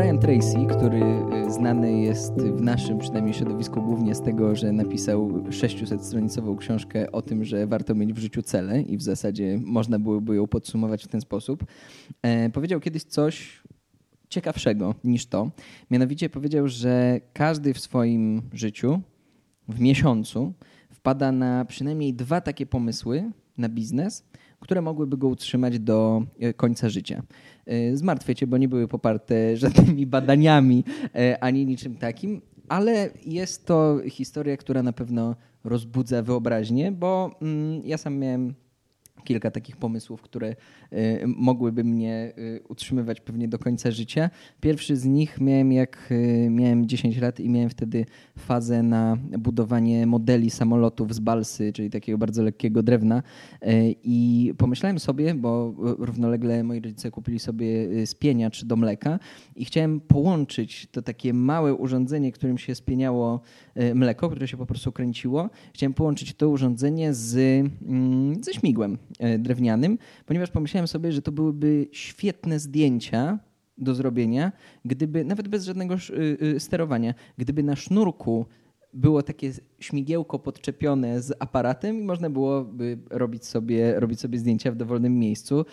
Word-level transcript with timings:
Brian 0.00 0.18
Tracy, 0.18 0.66
który 0.76 1.02
y, 1.46 1.52
znany 1.52 2.00
jest 2.00 2.32
w 2.32 2.60
naszym 2.60 2.98
przynajmniej 2.98 3.34
środowisku 3.34 3.82
głównie 3.82 4.14
z 4.14 4.22
tego, 4.22 4.56
że 4.56 4.72
napisał 4.72 5.30
600-stronicową 5.30 6.56
książkę 6.56 7.12
o 7.12 7.22
tym, 7.22 7.44
że 7.44 7.66
warto 7.66 7.94
mieć 7.94 8.12
w 8.12 8.18
życiu 8.18 8.42
cele 8.42 8.82
i 8.82 8.96
w 8.96 9.02
zasadzie 9.02 9.58
można 9.64 9.98
byłoby 9.98 10.36
ją 10.36 10.46
podsumować 10.46 11.04
w 11.04 11.08
ten 11.08 11.20
sposób, 11.20 11.64
e, 12.22 12.50
powiedział 12.50 12.80
kiedyś 12.80 13.02
coś 13.02 13.62
ciekawszego 14.28 14.94
niż 15.04 15.26
to. 15.26 15.50
Mianowicie 15.90 16.30
powiedział, 16.30 16.68
że 16.68 17.20
każdy 17.32 17.74
w 17.74 17.80
swoim 17.80 18.42
życiu, 18.52 19.00
w 19.68 19.80
miesiącu, 19.80 20.52
wpada 20.90 21.32
na 21.32 21.64
przynajmniej 21.64 22.14
dwa 22.14 22.40
takie 22.40 22.66
pomysły 22.66 23.30
na 23.58 23.68
biznes, 23.68 24.24
które 24.60 24.82
mogłyby 24.82 25.16
go 25.16 25.28
utrzymać 25.28 25.78
do 25.78 26.22
e, 26.40 26.54
końca 26.54 26.88
życia. 26.88 27.22
E, 27.66 27.96
zmartwię 27.96 28.34
cię, 28.34 28.46
bo 28.46 28.58
nie 28.58 28.68
były 28.68 28.88
poparte 28.88 29.34
żadnymi 29.56 30.06
badaniami 30.06 30.84
e, 31.14 31.44
ani 31.44 31.66
niczym 31.66 31.96
takim, 31.96 32.40
ale 32.68 33.10
jest 33.26 33.66
to 33.66 33.98
historia, 34.08 34.56
która 34.56 34.82
na 34.82 34.92
pewno 34.92 35.36
rozbudza 35.64 36.22
wyobraźnię, 36.22 36.92
bo 36.92 37.30
mm, 37.42 37.82
ja 37.84 37.98
sam 37.98 38.18
miałem 38.18 38.54
kilka 39.24 39.50
takich 39.50 39.76
pomysłów, 39.76 40.22
które 40.22 40.56
y, 40.92 41.24
mogłyby 41.26 41.84
mnie 41.84 42.32
y, 42.38 42.60
utrzymywać 42.68 43.20
pewnie 43.20 43.48
do 43.48 43.58
końca 43.58 43.90
życia. 43.90 44.30
Pierwszy 44.60 44.96
z 44.96 45.04
nich 45.04 45.40
miałem 45.40 45.72
jak 45.72 46.08
y, 46.10 46.48
miałem 46.50 46.86
10 46.86 47.18
lat 47.18 47.40
i 47.40 47.48
miałem 47.48 47.70
wtedy 47.70 48.06
fazę 48.38 48.82
na 48.82 49.16
budowanie 49.38 50.06
modeli 50.06 50.50
samolotów 50.50 51.14
z 51.14 51.20
balsy, 51.20 51.72
czyli 51.72 51.90
takiego 51.90 52.18
bardzo 52.18 52.42
lekkiego 52.42 52.82
drewna 52.82 53.22
i 54.04 54.52
pomyślałem 54.58 54.98
sobie, 54.98 55.34
bo 55.34 55.74
równolegle 55.78 56.64
moi 56.64 56.80
rodzice 56.80 57.10
kupili 57.10 57.38
sobie 57.38 57.66
spieniacz 58.06 58.64
do 58.64 58.76
mleka 58.76 59.18
i 59.56 59.64
chciałem 59.64 60.00
połączyć 60.00 60.88
to 60.92 61.02
takie 61.02 61.34
małe 61.34 61.74
urządzenie, 61.74 62.32
którym 62.32 62.58
się 62.58 62.74
spieniało 62.74 63.40
mleko, 63.94 64.28
które 64.28 64.48
się 64.48 64.56
po 64.56 64.66
prostu 64.66 64.92
kręciło. 64.92 65.50
Chciałem 65.74 65.94
połączyć 65.94 66.34
to 66.34 66.48
urządzenie 66.48 67.14
z, 67.14 67.36
mm, 67.88 68.44
ze 68.44 68.54
śmigłem 68.54 68.98
drewnianym, 69.38 69.98
ponieważ 70.26 70.50
pomyślałem 70.50 70.88
sobie, 70.88 71.12
że 71.12 71.22
to 71.22 71.32
byłyby 71.32 71.86
świetne 71.92 72.58
zdjęcia 72.58 73.38
do 73.78 73.94
zrobienia, 73.94 74.52
gdyby, 74.84 75.24
nawet 75.24 75.48
bez 75.48 75.64
żadnego 75.64 75.94
y, 75.94 76.38
y, 76.42 76.60
sterowania, 76.60 77.14
gdyby 77.38 77.62
na 77.62 77.76
sznurku 77.76 78.46
było 78.92 79.22
takie 79.22 79.52
śmigiełko 79.80 80.38
podczepione 80.38 81.22
z 81.22 81.32
aparatem 81.38 82.00
i 82.00 82.04
można 82.04 82.30
byłoby 82.30 82.98
robić 83.10 83.46
sobie, 83.46 84.00
robić 84.00 84.20
sobie 84.20 84.38
zdjęcia 84.38 84.72
w 84.72 84.76
dowolnym 84.76 85.18
miejscu. 85.18 85.64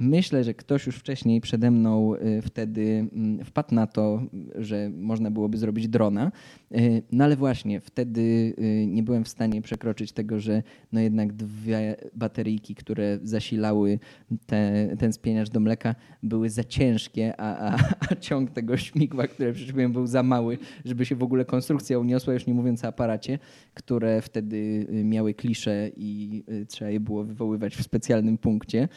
Myślę, 0.00 0.44
że 0.44 0.54
ktoś 0.54 0.86
już 0.86 0.96
wcześniej 0.96 1.40
przede 1.40 1.70
mną 1.70 2.14
y, 2.14 2.42
wtedy 2.42 3.08
mm, 3.12 3.44
wpadł 3.44 3.74
na 3.74 3.86
to, 3.86 4.22
że 4.54 4.90
można 4.94 5.30
byłoby 5.30 5.58
zrobić 5.58 5.88
drona. 5.88 6.32
Y, 6.72 7.02
no 7.12 7.24
ale 7.24 7.36
właśnie 7.36 7.80
wtedy 7.80 8.20
y, 8.58 8.86
nie 8.86 9.02
byłem 9.02 9.24
w 9.24 9.28
stanie 9.28 9.62
przekroczyć 9.62 10.12
tego, 10.12 10.40
że 10.40 10.62
no 10.92 11.00
jednak 11.00 11.32
dwie 11.32 11.96
bateryjki, 12.14 12.74
które 12.74 13.18
zasilały 13.22 13.98
te, 14.46 14.88
ten 14.98 15.12
spieniacz 15.12 15.50
do 15.50 15.60
mleka, 15.60 15.94
były 16.22 16.50
za 16.50 16.64
ciężkie, 16.64 17.40
a, 17.40 17.72
a, 17.72 17.78
a 18.10 18.16
ciąg 18.16 18.50
tego 18.50 18.76
śmigła, 18.76 19.26
które 19.26 19.52
przyczyniłem, 19.52 19.92
był 19.92 20.06
za 20.06 20.22
mały, 20.22 20.58
żeby 20.84 21.06
się 21.06 21.16
w 21.16 21.22
ogóle 21.22 21.44
konstrukcja 21.44 21.98
uniosła, 21.98 22.34
już 22.34 22.46
nie 22.46 22.54
mówiąc 22.54 22.84
o 22.84 22.88
aparacie, 22.88 23.38
które 23.74 24.22
wtedy 24.22 24.86
miały 25.04 25.34
klisze 25.34 25.90
i 25.96 26.44
trzeba 26.68 26.90
je 26.90 27.00
było 27.00 27.24
wywoływać 27.24 27.76
w 27.76 27.82
specjalnym 27.82 28.38
punkcie. 28.38 28.88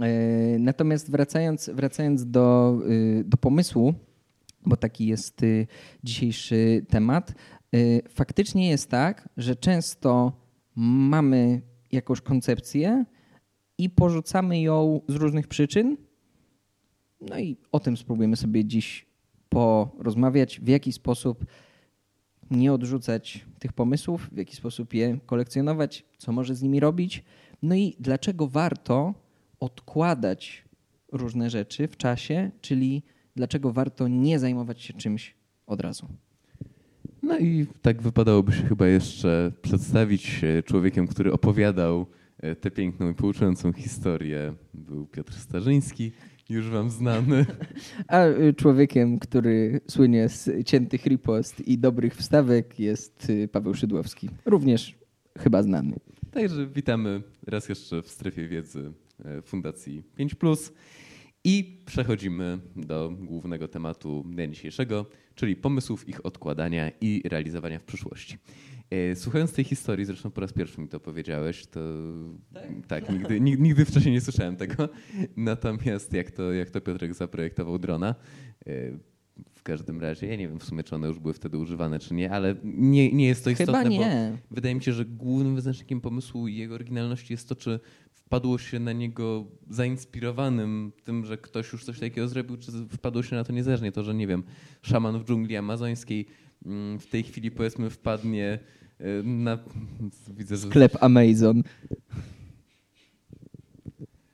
E, 0.00 0.58
natomiast 0.58 1.10
wracając, 1.10 1.70
wracając 1.74 2.30
do, 2.30 2.78
y, 2.88 3.24
do 3.26 3.36
pomysłu, 3.36 3.94
bo 4.66 4.76
taki 4.76 5.06
jest 5.06 5.42
y, 5.42 5.66
dzisiejszy 6.04 6.86
temat, 6.88 7.34
y, 7.74 8.02
faktycznie 8.08 8.68
jest 8.68 8.90
tak, 8.90 9.28
że 9.36 9.56
często 9.56 10.32
mamy 10.76 11.62
jakąś 11.92 12.20
koncepcję 12.20 13.04
i 13.78 13.90
porzucamy 13.90 14.60
ją 14.60 15.00
z 15.08 15.14
różnych 15.14 15.48
przyczyn. 15.48 15.96
No 17.20 17.38
i 17.38 17.56
o 17.72 17.80
tym 17.80 17.96
spróbujemy 17.96 18.36
sobie 18.36 18.64
dziś 18.64 19.06
porozmawiać, 19.48 20.60
w 20.60 20.68
jaki 20.68 20.92
sposób 20.92 21.44
nie 22.50 22.72
odrzucać 22.72 23.46
tych 23.58 23.72
pomysłów, 23.72 24.28
w 24.32 24.36
jaki 24.36 24.56
sposób 24.56 24.94
je 24.94 25.18
kolekcjonować, 25.26 26.04
co 26.18 26.32
może 26.32 26.54
z 26.54 26.62
nimi 26.62 26.80
robić, 26.80 27.24
no 27.62 27.74
i 27.74 27.96
dlaczego 28.00 28.48
warto 28.48 29.14
odkładać 29.64 30.64
różne 31.12 31.50
rzeczy 31.50 31.88
w 31.88 31.96
czasie, 31.96 32.50
czyli 32.60 33.02
dlaczego 33.36 33.72
warto 33.72 34.08
nie 34.08 34.38
zajmować 34.38 34.82
się 34.82 34.94
czymś 34.94 35.34
od 35.66 35.80
razu. 35.80 36.08
No 37.22 37.38
i 37.38 37.66
tak 37.82 38.02
wypadałoby 38.02 38.52
się 38.52 38.62
chyba 38.62 38.86
jeszcze 38.86 39.52
przedstawić 39.62 40.40
człowiekiem, 40.64 41.06
który 41.06 41.32
opowiadał 41.32 42.06
e, 42.38 42.56
tę 42.56 42.70
piękną 42.70 43.10
i 43.10 43.14
pouczającą 43.14 43.72
historię. 43.72 44.54
Był 44.74 45.06
Piotr 45.06 45.32
Starzyński, 45.32 46.12
już 46.48 46.70
wam 46.70 46.90
znany. 46.90 47.46
A 48.08 48.26
y, 48.26 48.54
człowiekiem, 48.54 49.18
który 49.18 49.80
słynie 49.90 50.28
z 50.28 50.66
ciętych 50.66 51.06
ripost 51.06 51.60
i 51.60 51.78
dobrych 51.78 52.16
wstawek 52.16 52.80
jest 52.80 53.32
Paweł 53.52 53.74
Szydłowski. 53.74 54.28
Również 54.46 54.94
chyba 55.38 55.62
znany. 55.62 55.96
Także 56.30 56.66
witamy 56.66 57.22
raz 57.46 57.68
jeszcze 57.68 58.02
w 58.02 58.08
strefie 58.08 58.48
wiedzy 58.48 58.92
E, 59.03 59.03
Fundacji 59.44 60.02
5. 60.16 60.34
I 61.44 61.82
przechodzimy 61.86 62.58
do 62.76 63.12
głównego 63.20 63.68
tematu 63.68 64.24
dnia 64.26 64.46
dzisiejszego, 64.46 65.06
czyli 65.34 65.56
pomysłów 65.56 66.08
ich 66.08 66.26
odkładania 66.26 66.90
i 67.00 67.22
realizowania 67.28 67.78
w 67.78 67.84
przyszłości. 67.84 68.38
E, 68.90 69.16
słuchając 69.16 69.52
tej 69.52 69.64
historii, 69.64 70.04
zresztą 70.04 70.30
po 70.30 70.40
raz 70.40 70.52
pierwszy 70.52 70.80
mi 70.80 70.88
to 70.88 71.00
powiedziałeś, 71.00 71.66
to 71.66 71.80
tak, 72.52 72.86
tak 72.88 73.10
nigdy, 73.10 73.40
nigdy 73.40 73.84
wcześniej 73.84 74.14
nie 74.14 74.20
słyszałem 74.20 74.56
tego. 74.56 74.88
Natomiast 75.36 76.12
jak 76.12 76.30
to, 76.30 76.52
jak 76.52 76.70
to 76.70 76.80
Piotrek 76.80 77.14
zaprojektował 77.14 77.78
drona, 77.78 78.14
e, 78.66 78.72
w 79.54 79.62
każdym 79.62 80.00
razie, 80.00 80.26
ja 80.26 80.36
nie 80.36 80.48
wiem 80.48 80.60
w 80.60 80.64
sumie, 80.64 80.82
czy 80.82 80.94
one 80.94 81.06
już 81.06 81.18
były 81.18 81.34
wtedy 81.34 81.58
używane, 81.58 81.98
czy 81.98 82.14
nie, 82.14 82.30
ale 82.30 82.56
nie, 82.64 83.12
nie 83.12 83.26
jest 83.26 83.44
to 83.44 83.50
istotne, 83.50 83.74
Chyba 83.74 83.88
nie. 83.88 84.38
bo 84.50 84.54
wydaje 84.54 84.74
mi 84.74 84.82
się, 84.82 84.92
że 84.92 85.04
głównym 85.04 85.54
wyznacznikiem 85.54 86.00
pomysłu 86.00 86.48
i 86.48 86.56
jego 86.56 86.74
oryginalności 86.74 87.32
jest 87.32 87.48
to, 87.48 87.56
czy 87.56 87.80
wpadło 88.12 88.58
się 88.58 88.78
na 88.80 88.92
niego 88.92 89.44
zainspirowanym 89.70 90.92
tym, 91.04 91.24
że 91.24 91.38
ktoś 91.38 91.72
już 91.72 91.84
coś 91.84 92.00
takiego 92.00 92.28
zrobił, 92.28 92.56
czy 92.56 92.72
wpadło 92.72 93.22
się 93.22 93.36
na 93.36 93.44
to 93.44 93.52
niezależnie. 93.52 93.92
To, 93.92 94.02
że 94.02 94.14
nie 94.14 94.26
wiem, 94.26 94.42
szaman 94.82 95.18
w 95.18 95.24
dżungli 95.24 95.56
amazońskiej 95.56 96.26
mm, 96.66 96.98
w 96.98 97.06
tej 97.06 97.22
chwili 97.22 97.50
powiedzmy 97.50 97.90
wpadnie 97.90 98.58
e, 98.98 99.22
na... 99.22 99.58
Widzę, 100.36 100.56
że... 100.56 100.68
Sklep 100.68 101.02
Amazon. 101.02 101.62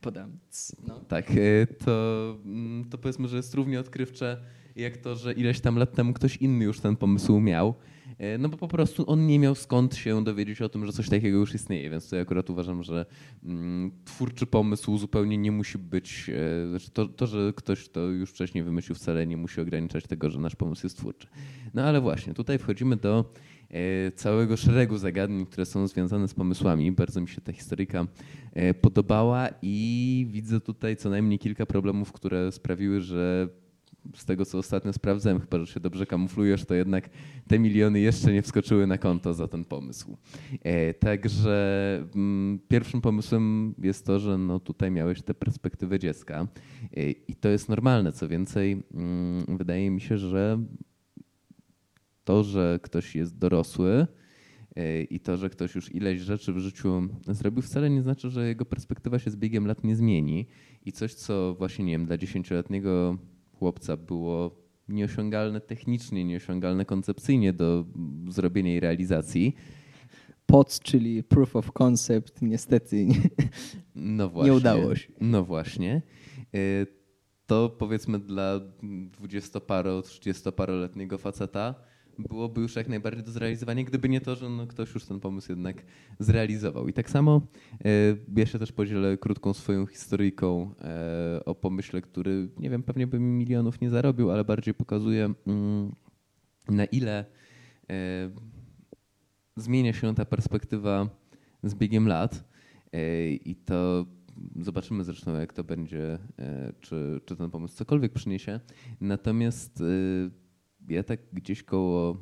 Podam. 0.00 0.38
No. 0.87 1.00
Tak, 1.00 1.31
e, 1.31 1.67
to, 1.67 2.37
mm, 2.44 2.84
to 2.91 2.99
powiedzmy, 2.99 3.28
że 3.28 3.37
jest 3.37 3.55
równie 3.55 3.81
odkrywcze 3.81 4.41
jak 4.81 4.97
to, 4.97 5.17
że 5.17 5.33
ileś 5.33 5.61
tam 5.61 5.77
lat 5.77 5.93
temu 5.93 6.13
ktoś 6.13 6.37
inny 6.37 6.65
już 6.65 6.81
ten 6.81 6.97
pomysł 6.97 7.41
miał. 7.41 7.75
E, 8.21 8.39
no 8.39 8.49
bo 8.49 8.57
po 8.57 8.69
prostu 8.69 9.11
on 9.11 9.27
nie 9.27 9.39
miał 9.39 9.55
skąd 9.55 9.97
się 9.97 10.25
dowiedzieć 10.25 10.63
o 10.63 10.69
tym, 10.69 10.87
że 10.87 10.93
coś 10.93 11.09
takiego 11.09 11.39
już 11.39 11.55
istnieje, 11.55 11.91
więc 11.91 12.13
ja 12.13 12.21
akurat 12.21 12.51
uważam, 12.51 12.83
że 12.83 13.07
mm, 13.45 13.91
twórczy 14.05 14.47
pomysł 14.47 14.99
zupełnie 14.99 15.39
nie 15.39 15.53
musi 15.53 15.79
być, 15.79 16.31
e, 16.65 16.69
znaczy 16.69 16.91
to, 16.91 17.09
to, 17.09 17.27
że 17.27 17.53
ktoś 17.57 17.89
to 17.89 18.01
już 18.01 18.31
wcześniej 18.31 18.65
wymyślił 18.65 18.97
wcale 18.97 19.27
nie 19.27 19.37
musi 19.37 19.61
ograniczać 19.61 20.07
tego, 20.07 20.31
że 20.31 20.41
nasz 20.41 20.57
pomysł 20.57 20.87
jest 20.87 20.97
twórczy. 20.97 21.27
No 21.75 21.83
ale 21.83 22.01
właśnie, 22.01 22.35
tutaj 22.35 22.59
wchodzimy 22.59 22.97
do 22.97 23.33
e, 23.71 24.12
całego 24.12 24.57
szeregu 24.57 24.99
zagadnień, 24.99 25.47
które 25.47 25.67
są 25.67 25.87
związane 25.87 26.29
z 26.29 26.35
pomysłami. 26.35 26.93
Bardzo 26.93 27.21
mi 27.21 27.29
się 27.29 27.41
ta 27.41 27.53
historyka 27.53 28.06
podobała 28.81 29.49
i 29.62 30.26
widzę 30.31 30.61
tutaj 30.61 30.97
co 30.97 31.11
najmniej 31.11 31.38
kilka 31.38 31.67
problemów, 31.67 32.12
które 32.12 32.53
sprawiły, 32.53 33.00
że 33.00 33.49
z 34.17 34.25
tego, 34.25 34.44
co 34.44 34.58
ostatnio 34.58 34.93
sprawdzałem, 34.93 35.41
chyba, 35.41 35.58
że 35.58 35.67
się 35.67 35.81
dobrze 35.81 36.06
kamuflujesz, 36.06 36.64
to 36.64 36.75
jednak 36.75 37.11
te 37.49 37.58
miliony 37.58 38.00
jeszcze 38.00 38.32
nie 38.32 38.43
wskoczyły 38.43 38.87
na 38.87 38.99
konto 38.99 39.35
za 39.35 39.49
ten 39.49 39.64
pomysł. 39.64 40.17
E, 40.62 40.94
także 40.94 42.05
mm, 42.14 42.58
pierwszym 42.69 43.00
pomysłem 43.00 43.75
jest 43.82 44.06
to, 44.06 44.19
że 44.19 44.38
no 44.38 44.61
tutaj 44.61 44.91
miałeś 44.91 45.23
tę 45.23 45.35
perspektywę 45.35 45.99
dziecka 45.99 46.49
e, 46.97 47.11
i 47.11 47.37
to 47.37 47.49
jest 47.49 47.69
normalne. 47.69 48.12
Co 48.12 48.29
więcej, 48.29 48.82
mm, 48.94 49.56
wydaje 49.58 49.91
mi 49.91 50.00
się, 50.00 50.19
że 50.19 50.62
to, 52.25 52.44
że 52.44 52.81
ktoś 52.82 53.17
jest 53.17 53.38
dorosły, 53.38 54.06
e, 54.76 55.02
i 55.02 55.20
to, 55.20 55.37
że 55.37 55.50
ktoś 55.50 55.75
już 55.75 55.94
ileś 55.94 56.20
rzeczy 56.20 56.52
w 56.52 56.58
życiu 56.58 57.08
zrobił, 57.29 57.62
wcale 57.62 57.91
nie 57.91 58.02
znaczy, 58.02 58.31
że 58.31 58.49
jego 58.49 58.64
perspektywa 58.64 59.19
się 59.19 59.31
z 59.31 59.37
biegiem 59.37 59.67
lat 59.67 59.85
nie 59.85 59.97
zmieni. 59.97 60.47
I 60.85 60.93
coś, 60.93 61.14
co 61.14 61.55
właśnie, 61.55 61.85
nie 61.85 61.93
wiem, 61.93 62.06
dla 62.06 62.19
dziesięcioletniego 62.19 63.19
chłopca 63.61 63.97
było 63.97 64.57
nieosiągalne 64.89 65.61
technicznie, 65.61 66.25
nieosiągalne 66.25 66.85
koncepcyjnie 66.85 67.53
do 67.53 67.85
zrobienia 68.29 68.75
i 68.75 68.81
realizacji. 68.81 69.55
POC, 70.47 70.81
czyli 70.81 71.23
Proof 71.23 71.57
of 71.57 71.73
Concept, 71.73 72.43
niestety 72.43 73.07
nie, 73.07 73.15
no 73.95 74.29
właśnie, 74.29 74.51
nie 74.51 74.57
udało 74.57 74.95
się. 74.95 75.12
No 75.21 75.45
właśnie. 75.45 76.03
E, 76.55 76.87
to 77.47 77.69
powiedzmy 77.69 78.19
dla 78.19 78.61
dwudziestoparo, 79.11 80.03
trzydziestoparoletniego 80.03 81.19
faceta 81.19 81.75
byłoby 82.28 82.61
już 82.61 82.76
jak 82.76 82.88
najbardziej 82.88 83.25
do 83.25 83.31
zrealizowania, 83.31 83.84
gdyby 83.84 84.08
nie 84.08 84.20
to, 84.20 84.37
że 84.37 84.49
no 84.49 84.67
ktoś 84.67 84.94
już 84.94 85.05
ten 85.05 85.20
pomysł 85.20 85.52
jednak 85.52 85.84
zrealizował. 86.19 86.88
I 86.88 86.93
tak 86.93 87.11
samo 87.11 87.40
e, 87.84 87.88
ja 88.37 88.46
się 88.46 88.58
też 88.58 88.72
podzielę 88.72 89.19
krótką 89.19 89.55
swoją 89.55 89.87
historyjką 89.87 90.75
e, 90.81 91.44
o 91.44 91.55
pomyśle, 91.55 92.00
który 92.00 92.49
nie 92.58 92.70
wiem, 92.70 92.82
pewnie 92.82 93.06
by 93.06 93.20
mi 93.20 93.32
milionów 93.38 93.81
nie 93.81 93.90
zarobił, 93.90 94.31
ale 94.31 94.44
bardziej 94.44 94.75
pokazuje 94.75 95.34
mm, 95.46 95.94
na 96.69 96.84
ile 96.84 97.25
e, 97.90 98.31
zmienia 99.56 99.93
się 99.93 100.14
ta 100.14 100.25
perspektywa 100.25 101.08
z 101.62 101.75
biegiem 101.75 102.08
lat 102.08 102.44
i 103.44 103.56
to 103.64 104.06
zobaczymy 104.61 105.05
zresztą, 105.05 105.34
jak 105.34 105.52
to 105.52 105.64
będzie, 105.64 106.19
czy, 106.81 107.20
czy 107.25 107.37
ten 107.37 107.50
pomysł 107.50 107.76
cokolwiek 107.76 108.12
przyniesie. 108.12 108.61
Natomiast 109.00 109.82
ja 110.88 111.03
tak 111.03 111.21
gdzieś 111.32 111.62
koło 111.62 112.17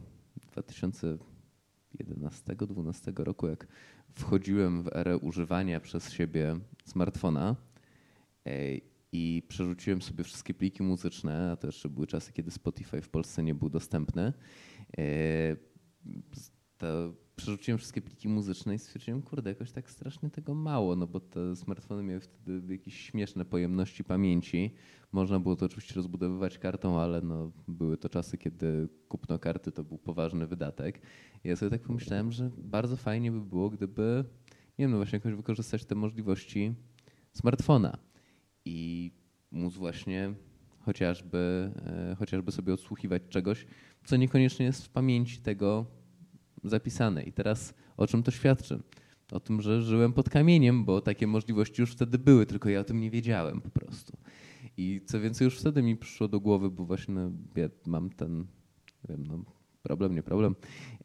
2011-2012 0.57 3.25
roku, 3.25 3.49
jak 3.49 3.67
wchodziłem 4.15 4.83
w 4.83 4.97
erę 4.97 5.19
używania 5.19 5.81
przez 5.81 6.13
siebie 6.13 6.57
smartfona 6.85 7.57
e, 8.47 8.77
i 9.13 9.43
przerzuciłem 9.49 10.03
sobie 10.03 10.25
wszystkie 10.25 10.55
pliki 10.55 10.83
muzyczne, 10.83 11.51
a 11.53 11.57
to 11.57 11.69
jeszcze 11.69 11.89
były 11.89 12.07
czasy, 12.07 12.33
kiedy 12.33 12.51
Spotify 12.51 13.03
w 13.03 13.09
Polsce 13.09 13.43
nie 13.43 13.55
był 13.55 13.71
dostępny, 13.71 14.33
e, 14.99 15.57
to 16.79 17.15
przerzuciłem 17.39 17.79
wszystkie 17.79 18.03
pliki 18.03 18.29
muzyczne 18.29 18.75
i 18.75 18.79
stwierdziłem, 18.79 19.23
kurde, 19.23 19.51
jakoś 19.51 19.73
tak 19.73 19.91
strasznie 19.91 20.31
tego 20.31 20.55
mało, 20.55 20.97
no 20.97 21.07
bo 21.07 21.21
te 21.21 21.57
smartfony 21.57 22.03
miały 22.03 22.21
wtedy 22.21 22.73
jakieś 22.73 23.01
śmieszne 23.01 23.45
pojemności 23.45 24.05
pamięci. 24.05 24.75
Można 25.13 25.41
było 25.41 25.57
to 25.57 25.67
oczywiście 25.67 25.95
rozbudowywać 25.95 26.59
kartą, 26.59 27.01
ale 27.01 27.23
no, 27.23 27.53
były 27.69 27.97
to 27.97 28.09
czasy, 28.09 28.39
kiedy 28.39 28.89
kupno 29.09 29.39
karty 29.39 29.73
to 29.73 29.85
był 29.85 29.99
poważny 29.99 30.47
wydatek. 30.47 31.01
I 31.45 31.49
ja 31.49 31.57
sobie 31.57 31.71
tak 31.71 31.83
pomyślałem, 31.83 32.33
że 32.33 32.51
bardzo 32.59 32.97
fajnie 32.97 33.33
by 33.33 33.41
było, 33.41 33.71
gdyby, 33.71 34.25
nie 34.79 34.85
wiem, 34.85 34.91
no 34.91 34.97
właśnie 34.97 35.17
jakoś 35.17 35.35
wykorzystać 35.35 35.85
te 35.85 35.95
możliwości 35.95 36.75
smartfona 37.33 37.99
i 38.65 39.11
móc 39.51 39.75
właśnie 39.75 40.35
chociażby, 40.81 41.73
e, 41.87 42.17
chociażby 42.19 42.53
sobie 42.53 42.75
odsłuchiwać 42.75 43.23
czegoś, 43.29 43.67
co 44.05 44.17
niekoniecznie 44.17 44.67
jest 44.67 44.85
w 44.85 44.89
pamięci 44.89 45.41
tego 45.41 45.98
zapisane. 46.65 47.23
I 47.23 47.33
teraz 47.33 47.75
o 47.97 48.07
czym 48.07 48.23
to 48.23 48.31
świadczy? 48.31 48.83
O 49.33 49.41
tym, 49.41 49.63
że 49.63 49.83
żyłem 49.83 50.13
pod 50.13 50.31
kamieniem, 50.31 50.85
bo 50.85 51.01
takie 51.01 51.27
możliwości 51.27 51.81
już 51.81 51.93
wtedy 51.93 52.19
były, 52.19 52.47
tylko 52.47 52.69
ja 52.69 52.81
o 52.81 52.85
tym 52.85 53.01
nie 53.01 53.11
wiedziałem 53.11 53.61
po 53.61 53.71
prostu. 53.71 54.17
I 54.77 55.01
co 55.07 55.21
więcej, 55.21 55.45
już 55.45 55.59
wtedy 55.59 55.83
mi 55.83 55.97
przyszło 55.97 56.29
do 56.29 56.41
głowy, 56.41 56.71
bo 56.71 56.85
właśnie 56.85 57.15
no, 57.15 57.31
ja 57.57 57.69
mam 57.87 58.11
ten, 58.11 58.39
nie 58.39 58.47
wiem, 59.09 59.27
no, 59.27 59.45
problem, 59.83 60.15
nie 60.15 60.23
problem, 60.23 60.55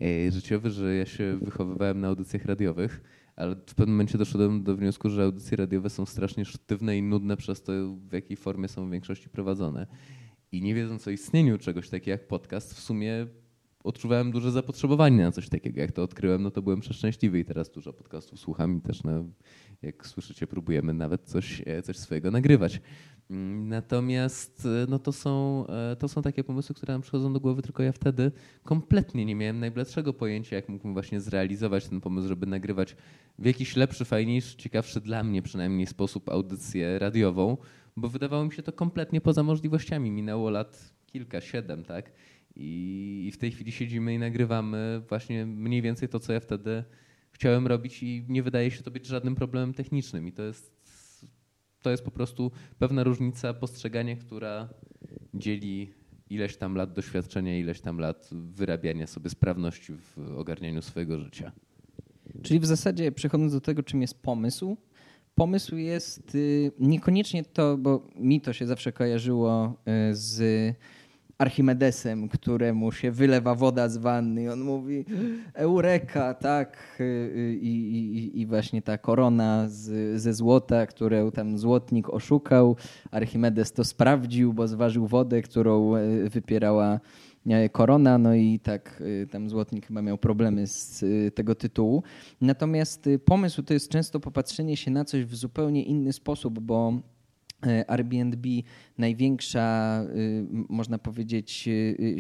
e, 0.01 0.31
życiowy, 0.31 0.71
że 0.71 0.95
ja 0.95 1.05
się 1.05 1.37
wychowywałem 1.41 2.01
na 2.01 2.07
audycjach 2.07 2.45
radiowych, 2.45 3.01
ale 3.35 3.55
w 3.55 3.75
pewnym 3.75 3.95
momencie 3.95 4.17
doszedłem 4.17 4.63
do 4.63 4.75
wniosku, 4.75 5.09
że 5.09 5.23
audycje 5.23 5.57
radiowe 5.57 5.89
są 5.89 6.05
strasznie 6.05 6.45
sztywne 6.45 6.97
i 6.97 7.01
nudne 7.01 7.37
przez 7.37 7.63
to, 7.63 7.73
w 8.09 8.13
jakiej 8.13 8.37
formie 8.37 8.67
są 8.67 8.87
w 8.87 8.91
większości 8.91 9.29
prowadzone. 9.29 9.87
I 10.51 10.61
nie 10.61 10.75
wiedząc 10.75 11.07
o 11.07 11.11
istnieniu 11.11 11.57
czegoś 11.57 11.89
takiego 11.89 12.11
jak 12.11 12.27
podcast, 12.27 12.73
w 12.73 12.79
sumie 12.79 13.27
odczuwałem 13.83 14.31
duże 14.31 14.51
zapotrzebowanie 14.51 15.23
na 15.23 15.31
coś 15.31 15.49
takiego. 15.49 15.81
Jak 15.81 15.91
to 15.91 16.03
odkryłem, 16.03 16.43
no 16.43 16.51
to 16.51 16.61
byłem 16.61 16.79
przeszczęśliwy 16.79 17.39
i 17.39 17.45
teraz 17.45 17.69
dużo 17.69 17.93
podcastów 17.93 18.39
słucham 18.39 18.77
i 18.77 18.81
też, 18.81 19.03
no, 19.03 19.25
jak 19.81 20.07
słyszycie, 20.07 20.47
próbujemy 20.47 20.93
nawet 20.93 21.23
coś, 21.23 21.61
e, 21.65 21.81
coś 21.81 21.97
swojego 21.97 22.31
nagrywać. 22.31 22.81
Mm, 23.29 23.69
natomiast 23.69 24.65
e, 24.65 24.85
no 24.89 24.99
to, 24.99 25.11
są, 25.11 25.65
e, 25.67 25.95
to 25.95 26.07
są 26.07 26.21
takie 26.21 26.43
pomysły, 26.43 26.75
które 26.75 26.93
nam 26.93 27.01
przychodzą 27.01 27.33
do 27.33 27.39
głowy, 27.39 27.61
tylko 27.61 27.83
ja 27.83 27.91
wtedy 27.91 28.31
kompletnie 28.63 29.25
nie 29.25 29.35
miałem 29.35 29.59
najbladszego 29.59 30.13
pojęcia, 30.13 30.55
jak 30.55 30.69
mógłbym 30.69 30.93
właśnie 30.93 31.21
zrealizować 31.21 31.87
ten 31.87 32.01
pomysł, 32.01 32.27
żeby 32.27 32.45
nagrywać 32.45 32.95
w 33.39 33.45
jakiś 33.45 33.75
lepszy, 33.75 34.05
fajniejszy, 34.05 34.57
ciekawszy 34.57 35.01
dla 35.01 35.23
mnie 35.23 35.41
przynajmniej 35.41 35.87
sposób 35.87 36.29
audycję 36.29 36.99
radiową, 36.99 37.57
bo 37.97 38.09
wydawało 38.09 38.45
mi 38.45 38.53
się 38.53 38.63
to 38.63 38.71
kompletnie 38.71 39.21
poza 39.21 39.43
możliwościami. 39.43 40.11
Minęło 40.11 40.49
lat 40.49 40.93
kilka, 41.05 41.41
siedem, 41.41 41.83
tak? 41.83 42.11
I 42.55 43.31
w 43.33 43.37
tej 43.37 43.51
chwili 43.51 43.71
siedzimy 43.71 44.13
i 44.13 44.19
nagrywamy 44.19 45.01
właśnie 45.09 45.45
mniej 45.45 45.81
więcej 45.81 46.09
to, 46.09 46.19
co 46.19 46.33
ja 46.33 46.39
wtedy 46.39 46.83
chciałem 47.31 47.67
robić 47.67 48.03
i 48.03 48.25
nie 48.29 48.43
wydaje 48.43 48.71
się 48.71 48.83
to 48.83 48.91
być 48.91 49.05
żadnym 49.05 49.35
problemem 49.35 49.73
technicznym. 49.73 50.27
I 50.27 50.31
to 50.31 50.43
jest, 50.43 50.75
to 51.81 51.91
jest 51.91 52.03
po 52.03 52.11
prostu 52.11 52.51
pewna 52.79 53.03
różnica 53.03 53.53
postrzegania, 53.53 54.15
która 54.15 54.69
dzieli 55.33 55.93
ileś 56.29 56.57
tam 56.57 56.75
lat 56.75 56.93
doświadczenia, 56.93 57.59
ileś 57.59 57.81
tam 57.81 57.99
lat 57.99 58.29
wyrabiania 58.31 59.07
sobie 59.07 59.29
sprawności 59.29 59.93
w 59.93 60.37
ogarnianiu 60.37 60.81
swojego 60.81 61.19
życia. 61.19 61.51
Czyli 62.43 62.59
w 62.59 62.65
zasadzie 62.65 63.11
przechodząc 63.11 63.53
do 63.53 63.61
tego, 63.61 63.83
czym 63.83 64.01
jest 64.01 64.21
pomysł, 64.21 64.77
pomysł 65.35 65.75
jest 65.75 66.35
y, 66.35 66.71
niekoniecznie 66.79 67.43
to, 67.43 67.77
bo 67.77 68.07
mi 68.15 68.41
to 68.41 68.53
się 68.53 68.67
zawsze 68.67 68.91
kojarzyło 68.91 69.77
y, 70.11 70.15
z 70.15 70.41
Archimedesem, 71.43 72.29
któremu 72.29 72.91
się 72.91 73.11
wylewa 73.11 73.55
woda 73.55 73.89
z 73.89 73.97
wanny. 73.97 74.43
I 74.43 74.49
on 74.49 74.61
mówi 74.61 75.05
eureka, 75.53 76.33
tak, 76.33 76.97
i, 77.61 77.67
i, 77.67 78.41
i 78.41 78.45
właśnie 78.45 78.81
ta 78.81 78.97
korona 78.97 79.65
z, 79.69 80.21
ze 80.21 80.33
złota, 80.33 80.85
którą 80.85 81.31
tam 81.31 81.57
złotnik 81.57 82.09
oszukał, 82.09 82.75
Archimedes 83.11 83.73
to 83.73 83.83
sprawdził, 83.83 84.53
bo 84.53 84.67
zważył 84.67 85.07
wodę, 85.07 85.41
którą 85.41 85.95
e, 85.95 86.29
wypierała 86.29 86.99
e, 87.47 87.69
korona, 87.69 88.17
no 88.17 88.33
i 88.35 88.59
tak 88.59 89.03
e, 89.23 89.27
tam 89.27 89.49
złotnik 89.49 89.87
chyba 89.87 90.01
miał 90.01 90.17
problemy 90.17 90.67
z 90.67 91.05
tego 91.35 91.55
tytułu. 91.55 92.03
Natomiast 92.41 93.09
pomysł 93.25 93.63
to 93.63 93.73
jest 93.73 93.89
często 93.89 94.19
popatrzenie 94.19 94.77
się 94.77 94.91
na 94.91 95.05
coś 95.05 95.25
w 95.25 95.35
zupełnie 95.35 95.83
inny 95.83 96.13
sposób, 96.13 96.59
bo 96.59 96.93
Airbnb, 97.87 98.47
największa, 98.97 99.99
y, 100.15 100.45
można 100.69 100.97
powiedzieć, 100.97 101.65
y, 101.67 102.15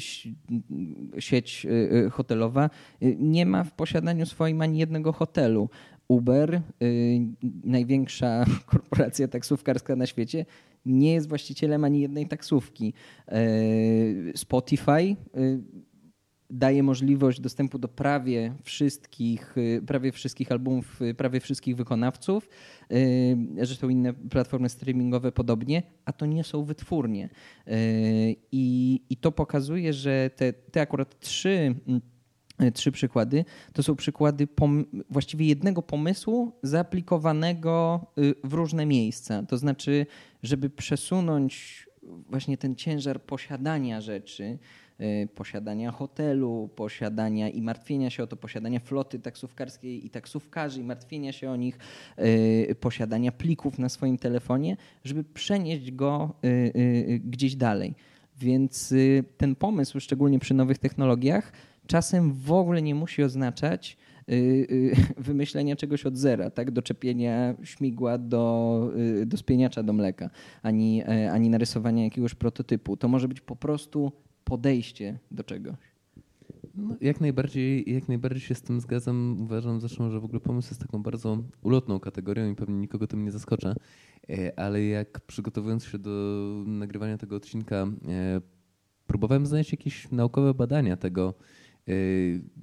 sieć 1.19 1.67
hotelowa, 2.11 2.69
nie 3.19 3.45
ma 3.45 3.63
w 3.63 3.71
posiadaniu 3.71 4.25
swoim 4.25 4.61
ani 4.61 4.79
jednego 4.79 5.13
hotelu. 5.13 5.69
Uber, 6.07 6.61
największa 7.63 8.45
korporacja 8.71 9.27
taksówkarska 9.27 9.95
na 9.95 10.05
świecie, 10.05 10.45
nie 10.85 11.13
jest 11.13 11.29
właścicielem 11.29 11.83
ani 11.83 12.01
jednej 12.01 12.27
taksówki. 12.27 12.93
E, 13.27 13.41
Spotify 14.35 15.15
daje 16.53 16.83
możliwość 16.83 17.39
dostępu 17.39 17.79
do 17.79 17.87
prawie 17.87 18.53
wszystkich, 18.63 19.57
y, 19.57 19.81
prawie 19.87 20.11
wszystkich 20.11 20.51
albumów, 20.51 21.01
y, 21.01 21.13
prawie 21.13 21.39
wszystkich 21.39 21.75
wykonawców. 21.75 22.49
Y, 22.91 23.37
zresztą 23.57 23.89
inne 23.89 24.13
platformy 24.13 24.69
streamingowe 24.69 25.31
podobnie, 25.31 25.83
a 26.05 26.13
to 26.13 26.25
nie 26.25 26.43
są 26.43 26.63
wytwórnie. 26.63 27.29
I, 28.51 29.01
i 29.09 29.17
to 29.17 29.31
pokazuje, 29.31 29.93
że 29.93 30.29
te, 30.35 30.53
te 30.53 30.81
akurat 30.81 31.19
trzy 31.19 31.75
trzy 32.73 32.91
przykłady. 32.91 33.45
To 33.73 33.83
są 33.83 33.95
przykłady 33.95 34.47
właściwie 35.09 35.45
jednego 35.45 35.81
pomysłu 35.81 36.51
zaaplikowanego 36.63 38.05
w 38.43 38.53
różne 38.53 38.85
miejsca. 38.85 39.43
To 39.43 39.57
znaczy, 39.57 40.05
żeby 40.43 40.69
przesunąć 40.69 41.85
właśnie 42.29 42.57
ten 42.57 42.75
ciężar 42.75 43.21
posiadania 43.21 44.01
rzeczy, 44.01 44.57
posiadania 45.35 45.91
hotelu, 45.91 46.69
posiadania 46.75 47.49
i 47.49 47.61
martwienia 47.61 48.09
się 48.09 48.23
o 48.23 48.27
to, 48.27 48.35
posiadania 48.35 48.79
floty 48.79 49.19
taksówkarskiej 49.19 50.05
i 50.05 50.09
taksówkarzy 50.09 50.81
i 50.81 50.83
martwienia 50.83 51.31
się 51.31 51.51
o 51.51 51.55
nich, 51.55 51.77
y, 52.19 52.75
posiadania 52.79 53.31
plików 53.31 53.79
na 53.79 53.89
swoim 53.89 54.17
telefonie, 54.17 54.77
żeby 55.03 55.23
przenieść 55.23 55.91
go 55.91 56.33
y, 56.45 57.21
gdzieś 57.25 57.55
dalej. 57.55 57.95
Więc 58.39 58.93
ten 59.37 59.55
pomysł, 59.55 59.99
szczególnie 59.99 60.39
przy 60.39 60.53
nowych 60.53 60.77
technologiach, 60.77 61.51
czasem 61.87 62.33
w 62.33 62.51
ogóle 62.51 62.81
nie 62.81 62.95
musi 62.95 63.23
oznaczać 63.23 63.97
wymyślenia 65.17 65.75
czegoś 65.75 66.05
od 66.05 66.17
zera, 66.17 66.49
tak? 66.49 66.71
doczepienia 66.71 67.55
śmigła 67.63 68.17
do, 68.17 68.91
do 69.25 69.37
spieniacza 69.37 69.83
do 69.83 69.93
mleka, 69.93 70.29
ani, 70.61 71.03
ani 71.31 71.49
narysowania 71.49 72.03
jakiegoś 72.03 72.35
prototypu. 72.35 72.97
To 72.97 73.07
może 73.07 73.27
być 73.27 73.41
po 73.41 73.55
prostu 73.55 74.11
podejście 74.43 75.19
do 75.31 75.43
czegoś. 75.43 75.93
No, 76.75 76.95
jak, 77.01 77.21
najbardziej, 77.21 77.93
jak 77.93 78.07
najbardziej 78.07 78.41
się 78.41 78.55
z 78.55 78.61
tym 78.61 78.81
zgadzam. 78.81 79.41
Uważam 79.41 79.79
zresztą, 79.79 80.09
że 80.09 80.19
w 80.19 80.25
ogóle 80.25 80.39
pomysł 80.39 80.69
jest 80.69 80.81
taką 80.81 81.03
bardzo 81.03 81.37
ulotną 81.61 81.99
kategorią 81.99 82.51
i 82.51 82.55
pewnie 82.55 82.75
nikogo 82.75 83.07
tym 83.07 83.23
nie 83.25 83.31
zaskoczę. 83.31 83.75
E, 84.29 84.59
ale 84.59 84.83
jak 84.83 85.19
przygotowując 85.19 85.85
się 85.85 85.97
do 85.97 86.09
nagrywania 86.65 87.17
tego 87.17 87.35
odcinka, 87.35 87.75
e, 87.75 88.41
próbowałem 89.07 89.45
znaleźć 89.45 89.71
jakieś 89.71 90.11
naukowe 90.11 90.53
badania 90.53 90.97
tego, 90.97 91.33
e, 91.87 91.93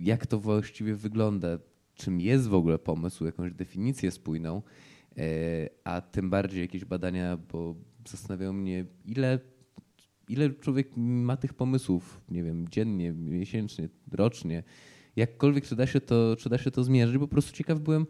jak 0.00 0.26
to 0.26 0.38
właściwie 0.40 0.94
wygląda, 0.94 1.58
czym 1.94 2.20
jest 2.20 2.48
w 2.48 2.54
ogóle 2.54 2.78
pomysł, 2.78 3.24
jakąś 3.24 3.52
definicję 3.52 4.10
spójną, 4.10 4.62
a 5.84 6.00
tym 6.00 6.30
bardziej 6.30 6.60
jakieś 6.60 6.84
badania, 6.84 7.36
bo 7.36 7.74
zastanawiało 8.08 8.52
mnie, 8.52 8.84
ile, 9.04 9.38
ile 10.32 10.50
człowiek 10.50 10.96
ma 10.96 11.36
tych 11.36 11.54
pomysłów, 11.54 12.20
nie 12.30 12.42
wiem, 12.42 12.68
dziennie, 12.68 13.12
miesięcznie, 13.12 13.88
rocznie. 14.12 14.62
Jakkolwiek, 15.16 15.64
czy 15.64 15.76
da 15.76 15.86
się 15.86 16.00
to, 16.00 16.36
czy 16.36 16.48
da 16.48 16.58
się 16.58 16.70
to 16.70 16.84
zmierzyć, 16.84 17.18
po 17.18 17.28
prostu 17.28 17.52
ciekaw 17.52 17.80
byłem, 17.80 18.06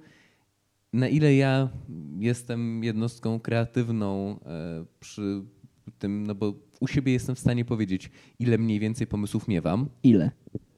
na 0.92 1.08
ile 1.08 1.34
ja 1.34 1.68
jestem 2.18 2.84
jednostką 2.84 3.40
kreatywną 3.40 4.40
e, 4.46 4.84
przy 5.00 5.42
tym, 5.98 6.26
no 6.26 6.34
bo 6.34 6.54
u 6.80 6.88
siebie 6.88 7.12
jestem 7.12 7.34
w 7.34 7.38
stanie 7.38 7.64
powiedzieć, 7.64 8.10
ile 8.38 8.58
mniej 8.58 8.80
więcej 8.80 9.06
pomysłów 9.06 9.48
miewam. 9.48 9.88
Ile? 10.02 10.30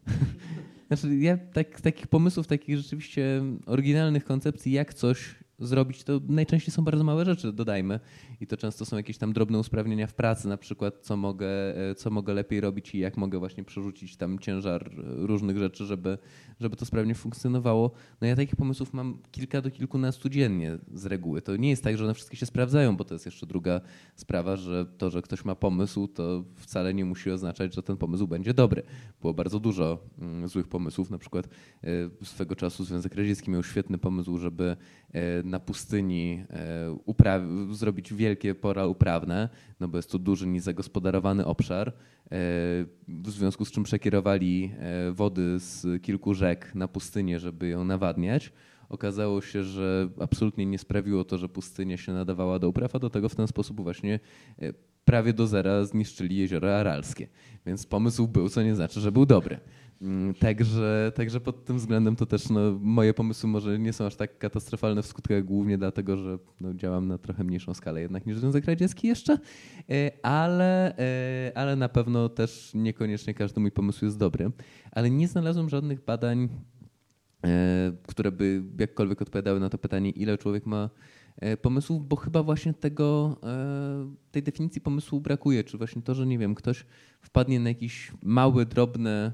Znaczy, 0.88 1.16
ja 1.16 1.36
tak, 1.36 1.80
takich 1.80 2.06
pomysłów, 2.06 2.46
takich 2.46 2.76
rzeczywiście 2.76 3.42
oryginalnych 3.66 4.24
koncepcji, 4.24 4.72
jak 4.72 4.94
coś 4.94 5.34
zrobić, 5.58 6.04
to 6.04 6.20
najczęściej 6.28 6.74
są 6.74 6.84
bardzo 6.84 7.04
małe 7.04 7.24
rzeczy, 7.24 7.52
dodajmy. 7.52 8.00
I 8.40 8.46
to 8.46 8.56
często 8.56 8.84
są 8.84 8.96
jakieś 8.96 9.18
tam 9.18 9.32
drobne 9.32 9.58
usprawnienia 9.58 10.06
w 10.06 10.14
pracy, 10.14 10.48
na 10.48 10.56
przykład 10.56 10.94
co 11.00 11.16
mogę, 11.16 11.48
e, 11.90 11.94
co 11.94 12.10
mogę 12.10 12.34
lepiej 12.34 12.60
robić 12.60 12.94
i 12.94 12.98
jak 12.98 13.16
mogę 13.16 13.38
właśnie 13.38 13.64
przerzucić 13.64 14.16
tam 14.16 14.38
ciężar 14.38 14.90
różnych 15.06 15.58
rzeczy, 15.58 15.84
żeby, 15.84 16.18
żeby 16.60 16.76
to 16.76 16.86
sprawnie 16.86 17.14
funkcjonowało. 17.14 17.90
No 18.20 18.26
ja 18.26 18.36
takich 18.36 18.56
pomysłów 18.56 18.92
mam 18.92 19.18
kilka 19.30 19.62
do 19.62 19.70
kilkunastu 19.70 20.28
dziennie 20.28 20.78
z 20.94 21.06
reguły. 21.06 21.42
To 21.42 21.56
nie 21.56 21.70
jest 21.70 21.84
tak, 21.84 21.96
że 21.96 22.04
one 22.04 22.14
wszystkie 22.14 22.36
się 22.36 22.46
sprawdzają, 22.46 22.96
bo 22.96 23.04
to 23.04 23.14
jest 23.14 23.26
jeszcze 23.26 23.46
druga 23.46 23.80
sprawa, 24.14 24.56
że 24.56 24.86
to, 24.98 25.10
że 25.10 25.22
ktoś 25.22 25.44
ma 25.44 25.54
pomysł, 25.54 26.08
to 26.08 26.44
wcale 26.54 26.94
nie 26.94 27.04
musi 27.04 27.30
oznaczać, 27.30 27.74
że 27.74 27.82
ten 27.82 27.96
pomysł 27.96 28.26
będzie 28.26 28.54
dobry. 28.54 28.82
Było 29.20 29.34
bardzo 29.34 29.60
dużo 29.60 29.98
mm, 30.18 30.48
złych 30.48 30.68
pomysłów. 30.68 31.10
Na 31.10 31.18
przykład 31.18 31.48
e, 31.84 31.88
swego 32.24 32.56
czasu 32.56 32.84
Związek 32.84 33.14
Radziecki 33.14 33.50
miał 33.50 33.62
świetny 33.62 33.98
pomysł, 33.98 34.38
żeby 34.38 34.76
na 35.44 35.60
pustyni 35.60 36.44
zrobić 37.70 38.14
wielkie 38.14 38.54
pora 38.54 38.86
uprawne, 38.86 39.48
no 39.80 39.88
bo 39.88 39.98
jest 39.98 40.10
to 40.10 40.18
duży, 40.18 40.46
niezagospodarowany 40.46 41.46
obszar, 41.46 41.92
w 43.08 43.30
związku 43.30 43.64
z 43.64 43.70
czym 43.70 43.82
przekierowali 43.82 44.72
e, 44.78 45.12
wody 45.12 45.58
z 45.58 46.02
kilku 46.02 46.34
rzek 46.34 46.74
na 46.74 46.88
pustynię, 46.88 47.38
żeby 47.38 47.68
ją 47.68 47.84
nawadniać. 47.84 48.52
Okazało 48.88 49.40
się, 49.40 49.64
że 49.64 50.08
absolutnie 50.20 50.66
nie 50.66 50.78
sprawiło 50.78 51.24
to, 51.24 51.38
że 51.38 51.48
pustynia 51.48 51.96
się 51.96 52.12
nadawała 52.12 52.58
do 52.58 52.68
upraw, 52.68 52.96
a 52.96 52.98
do 52.98 53.10
tego 53.10 53.28
w 53.28 53.34
ten 53.34 53.46
sposób 53.46 53.80
właśnie 53.80 54.20
e, 54.58 54.72
prawie 55.04 55.32
do 55.32 55.46
zera 55.46 55.84
zniszczyli 55.84 56.36
jeziora 56.36 56.76
aralskie. 56.76 57.28
Więc 57.66 57.86
pomysł 57.86 58.28
był, 58.28 58.48
co 58.48 58.62
nie 58.62 58.74
znaczy, 58.74 59.00
że 59.00 59.12
był 59.12 59.26
dobry. 59.26 59.60
Mm, 60.02 60.34
także, 60.34 61.12
także 61.14 61.40
pod 61.40 61.64
tym 61.64 61.76
względem 61.76 62.16
to 62.16 62.26
też 62.26 62.50
no, 62.50 62.60
moje 62.80 63.14
pomysły 63.14 63.48
może 63.48 63.78
nie 63.78 63.92
są 63.92 64.06
aż 64.06 64.16
tak 64.16 64.38
katastrofalne 64.38 65.02
w 65.02 65.06
skutkach, 65.06 65.44
głównie 65.44 65.78
dlatego, 65.78 66.16
że 66.16 66.38
no, 66.60 66.74
działam 66.74 67.08
na 67.08 67.18
trochę 67.18 67.44
mniejszą 67.44 67.74
skalę 67.74 68.00
jednak 68.00 68.26
niż 68.26 68.38
Związek 68.38 68.64
Radziecki 68.64 69.08
jeszcze, 69.08 69.38
e, 69.90 70.10
ale, 70.22 70.98
e, 70.98 71.52
ale 71.54 71.76
na 71.76 71.88
pewno 71.88 72.28
też 72.28 72.70
niekoniecznie 72.74 73.34
każdy 73.34 73.60
mój 73.60 73.70
pomysł 73.70 74.04
jest 74.04 74.18
dobry. 74.18 74.50
Ale 74.92 75.10
nie 75.10 75.28
znalazłem 75.28 75.68
żadnych 75.68 76.04
badań, 76.04 76.48
e, 77.44 77.92
które 78.06 78.32
by 78.32 78.62
jakkolwiek 78.78 79.22
odpowiadały 79.22 79.60
na 79.60 79.68
to 79.68 79.78
pytanie, 79.78 80.10
ile 80.10 80.38
człowiek 80.38 80.66
ma 80.66 80.90
pomysłów, 81.62 82.08
bo 82.08 82.16
chyba 82.16 82.42
właśnie 82.42 82.74
tego, 82.74 83.36
tej 84.30 84.42
definicji 84.42 84.80
pomysłu 84.80 85.20
brakuje, 85.20 85.64
czy 85.64 85.78
właśnie 85.78 86.02
to, 86.02 86.14
że 86.14 86.26
nie 86.26 86.38
wiem, 86.38 86.54
ktoś 86.54 86.86
wpadnie 87.20 87.60
na 87.60 87.68
jakiś 87.68 88.12
mały, 88.22 88.66
drobny 88.66 89.32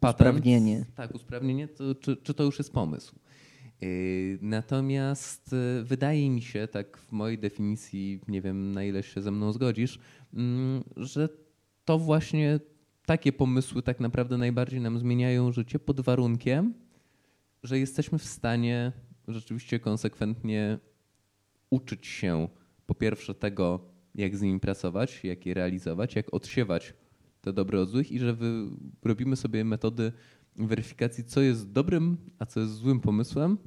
patent, 0.00 0.20
usprawnienie. 0.20 0.84
Tak, 0.94 1.14
usprawnienie, 1.14 1.68
to, 1.68 1.94
czy, 1.94 2.16
czy 2.16 2.34
to 2.34 2.42
już 2.42 2.58
jest 2.58 2.72
pomysł. 2.72 3.14
E, 3.82 3.86
natomiast 4.40 5.52
e, 5.52 5.82
wydaje 5.82 6.30
mi 6.30 6.42
się, 6.42 6.68
tak 6.68 6.98
w 6.98 7.12
mojej 7.12 7.38
definicji, 7.38 8.20
nie 8.28 8.42
wiem 8.42 8.72
na 8.72 8.84
ile 8.84 9.02
się 9.02 9.22
ze 9.22 9.30
mną 9.30 9.52
zgodzisz, 9.52 9.98
mm, 10.34 10.84
że 10.96 11.28
to 11.84 11.98
właśnie 11.98 12.60
takie 13.06 13.32
pomysły 13.32 13.82
tak 13.82 14.00
naprawdę 14.00 14.38
najbardziej 14.38 14.80
nam 14.80 14.98
zmieniają 14.98 15.52
życie 15.52 15.78
pod 15.78 16.00
warunkiem, 16.00 16.74
że 17.62 17.78
jesteśmy 17.78 18.18
w 18.18 18.24
stanie 18.24 18.92
rzeczywiście 19.28 19.78
konsekwentnie 19.78 20.78
uczyć 21.70 22.06
się 22.06 22.48
po 22.86 22.94
pierwsze 22.94 23.34
tego, 23.34 23.80
jak 24.14 24.36
z 24.36 24.42
nimi 24.42 24.60
pracować, 24.60 25.24
jak 25.24 25.46
je 25.46 25.54
realizować, 25.54 26.16
jak 26.16 26.34
odsiewać 26.34 26.94
te 27.40 27.52
dobre 27.52 27.80
od 27.80 27.88
złych 27.88 28.12
i 28.12 28.18
że 28.18 28.36
robimy 29.02 29.36
sobie 29.36 29.64
metody 29.64 30.12
weryfikacji, 30.56 31.24
co 31.24 31.40
jest 31.40 31.72
dobrym, 31.72 32.16
a 32.38 32.46
co 32.46 32.60
jest 32.60 32.72
złym 32.72 33.00
pomysłem. 33.00 33.58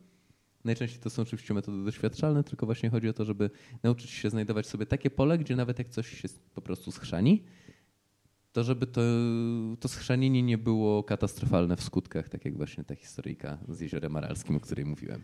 Najczęściej 0.64 1.02
to 1.02 1.10
są 1.10 1.22
oczywiście 1.22 1.54
metody 1.54 1.86
doświadczalne, 1.86 2.44
tylko 2.44 2.66
właśnie 2.66 2.90
chodzi 2.90 3.10
o 3.10 3.14
to, 3.14 3.26
żeby 3.26 3.50
nauczyć 3.84 4.10
się 4.10 4.30
znajdować 4.30 4.68
sobie 4.68 4.86
takie 4.86 5.10
pole, 5.10 5.38
gdzie 5.38 5.56
nawet 5.56 5.80
jak 5.80 5.90
coś 5.90 6.22
się 6.22 6.28
po 6.56 6.62
prostu 6.62 6.92
schrzani, 6.92 7.44
to 8.52 8.64
żeby 8.64 8.88
to, 8.88 9.02
to 9.80 9.88
schrzanienie 9.88 10.44
nie 10.44 10.58
było 10.58 11.04
katastrofalne 11.04 11.76
w 11.76 11.84
skutkach, 11.84 12.30
tak 12.30 12.46
jak 12.46 12.58
właśnie 12.58 12.84
ta 12.84 12.96
historyjka 12.96 13.58
z 13.70 13.80
Jeziorem 13.80 14.16
Aralskim, 14.16 14.56
o 14.56 14.60
której 14.60 14.86
mówiłem. 14.86 15.22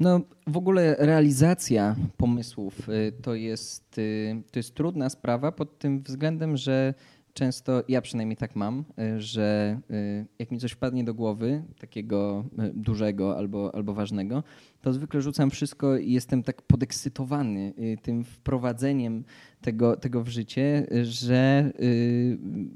No 0.00 0.20
w 0.46 0.56
ogóle 0.56 0.96
realizacja 0.98 1.96
pomysłów 2.16 2.88
y, 2.88 3.12
to 3.22 3.34
jest, 3.34 3.98
y, 3.98 4.42
to 4.50 4.58
jest 4.58 4.74
trudna 4.74 5.10
sprawa 5.10 5.52
pod 5.52 5.78
tym 5.78 6.02
względem, 6.02 6.56
że 6.56 6.94
często, 7.34 7.82
ja 7.88 8.02
przynajmniej 8.02 8.36
tak 8.36 8.56
mam, 8.56 8.84
y, 8.98 9.20
że 9.20 9.78
y, 9.90 10.26
jak 10.38 10.50
mi 10.50 10.58
coś 10.58 10.72
wpadnie 10.72 11.04
do 11.04 11.14
głowy, 11.14 11.62
takiego 11.78 12.44
y, 12.58 12.72
dużego 12.74 13.36
albo, 13.38 13.74
albo 13.74 13.94
ważnego, 13.94 14.42
to 14.80 14.92
zwykle 14.92 15.22
rzucam 15.22 15.50
wszystko 15.50 15.96
i 15.96 16.12
jestem 16.12 16.42
tak 16.42 16.62
podekscytowany 16.62 17.72
tym 18.02 18.24
wprowadzeniem 18.24 19.24
tego, 19.60 19.96
tego 19.96 20.22
w 20.22 20.28
życie, 20.28 20.86
że 21.02 21.72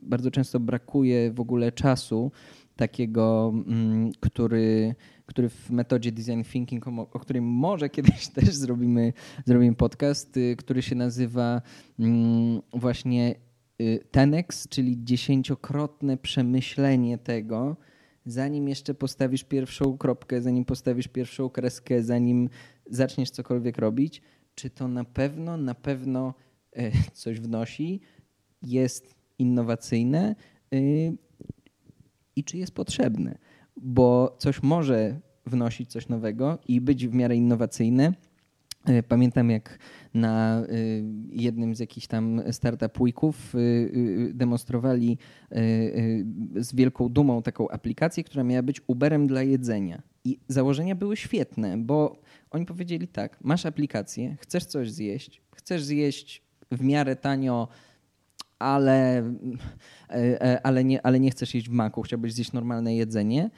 bardzo 0.02 0.30
często 0.30 0.60
brakuje 0.60 1.32
w 1.32 1.40
ogóle 1.40 1.72
czasu 1.72 2.30
takiego, 2.76 3.52
mm, 3.66 4.12
który, 4.20 4.94
który 5.26 5.48
w 5.48 5.70
metodzie 5.70 6.12
design 6.12 6.42
thinking, 6.42 6.88
o, 6.88 6.90
o 7.12 7.18
którym 7.18 7.44
może 7.44 7.88
kiedyś 7.88 8.28
też 8.28 8.54
zrobimy, 8.54 9.12
zrobimy 9.44 9.74
podcast, 9.74 10.38
który 10.56 10.82
się 10.82 10.94
nazywa 10.94 11.62
mm, 11.98 12.62
właśnie 12.72 13.34
Tenex, 14.10 14.68
czyli 14.68 15.04
dziesięciokrotne 15.04 16.16
przemyślenie 16.16 17.18
tego, 17.18 17.76
zanim 18.26 18.68
jeszcze 18.68 18.94
postawisz 18.94 19.44
pierwszą 19.44 19.98
kropkę, 19.98 20.42
zanim 20.42 20.64
postawisz 20.64 21.08
pierwszą 21.08 21.50
kreskę, 21.50 22.02
zanim 22.02 22.48
zaczniesz 22.90 23.30
cokolwiek 23.30 23.78
robić, 23.78 24.22
czy 24.54 24.70
to 24.70 24.88
na 24.88 25.04
pewno, 25.04 25.56
na 25.56 25.74
pewno 25.74 26.34
y, 26.78 26.92
coś 27.12 27.40
wnosi, 27.40 28.00
jest 28.62 29.14
innowacyjne 29.38 30.36
y, 30.74 31.16
i 32.36 32.44
czy 32.44 32.58
jest 32.58 32.72
potrzebne. 32.72 33.38
Bo 33.76 34.36
coś 34.38 34.62
może 34.62 35.20
wnosić 35.46 35.90
coś 35.90 36.08
nowego 36.08 36.58
i 36.68 36.80
być 36.80 37.08
w 37.08 37.14
miarę 37.14 37.36
innowacyjne, 37.36 38.12
E, 38.12 38.35
pamiętam, 39.08 39.50
jak 39.50 39.78
na 40.14 40.60
e, 40.60 40.66
jednym 41.30 41.74
z 41.74 41.78
jakichś 41.78 42.06
tam 42.06 42.42
startup 42.50 43.00
weeków 43.00 43.54
e, 43.54 43.58
demonstrowali 44.32 45.18
z 46.56 46.74
wielką 46.74 47.08
dumą 47.08 47.42
taką 47.42 47.68
aplikację, 47.68 48.24
która 48.24 48.44
miała 48.44 48.62
być 48.62 48.80
Uberem 48.86 49.26
dla 49.26 49.42
jedzenia. 49.42 50.02
I 50.24 50.38
założenia 50.48 50.94
były 50.94 51.16
świetne, 51.16 51.78
bo 51.78 52.22
oni 52.50 52.66
powiedzieli 52.66 53.08
tak: 53.08 53.38
masz 53.40 53.66
aplikację, 53.66 54.36
chcesz 54.40 54.64
coś 54.64 54.92
zjeść, 54.92 55.42
chcesz 55.56 55.84
zjeść 55.84 56.42
w 56.70 56.82
miarę 56.82 57.16
tanio, 57.16 57.68
ale, 58.58 59.32
ale, 60.62 60.84
nie, 60.84 61.06
ale 61.06 61.20
nie 61.20 61.30
chcesz 61.30 61.54
jeść 61.54 61.68
w 61.68 61.72
maku, 61.72 62.02
chciałbyś 62.02 62.32
zjeść 62.32 62.52
normalne 62.52 62.96
jedzenie, 62.96 63.50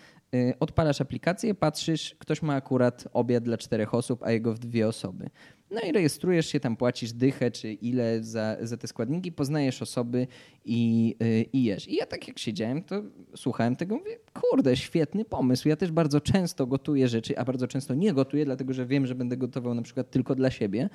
odpalasz 0.61 1.01
aplikację, 1.01 1.55
patrzysz, 1.55 2.17
ktoś 2.19 2.43
ma 2.43 2.55
akurat 2.55 3.09
obiad 3.13 3.45
dla 3.45 3.57
czterech 3.57 3.95
osób, 3.95 4.23
a 4.23 4.33
jego 4.33 4.55
w 4.55 4.59
dwie 4.59 4.89
osoby. 4.89 5.31
No 5.71 5.81
i 5.81 5.93
rejestrujesz 5.93 6.47
się, 6.47 6.61
tam 6.61 6.77
płacisz 6.77 7.13
dychę 7.13 7.51
czy 7.51 7.73
ile 7.73 8.23
za, 8.23 8.57
za 8.61 8.77
te 8.77 8.87
składniki, 8.87 9.33
poznajesz 9.33 9.83
osoby 9.83 10.27
i, 10.65 11.15
yy, 11.21 11.43
i 11.53 11.65
jesz. 11.65 11.89
I 11.89 11.95
ja 11.95 12.07
tak 12.07 12.29
jak 12.29 12.39
siedziałem, 12.39 12.83
to 12.83 13.03
słuchałem 13.37 13.77
tego, 13.77 13.97
mówię, 13.97 14.19
kurde, 14.33 14.77
świetny 14.77 15.25
pomysł. 15.25 15.69
Ja 15.69 15.77
też 15.77 15.93
bardzo 15.93 16.21
często 16.21 16.67
gotuję 16.67 17.09
rzeczy, 17.09 17.39
a 17.39 17.45
bardzo 17.45 17.69
często 17.69 17.95
nie 17.95 18.13
gotuję, 18.13 18.45
dlatego 18.45 18.73
że 18.73 18.87
wiem, 18.87 19.07
że 19.07 19.15
będę 19.15 19.37
gotował 19.37 19.75
na 19.75 19.83
przykład 19.83 20.11
tylko 20.11 20.35
dla 20.35 20.51
siebie. 20.51 20.89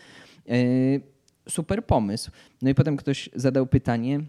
Yy, 0.46 0.56
super 1.50 1.86
pomysł. 1.86 2.32
No 2.62 2.70
i 2.70 2.76
potem 2.76 2.98
ktoś 2.98 3.30
zadał 3.36 3.68
pytanie, 3.68 4.20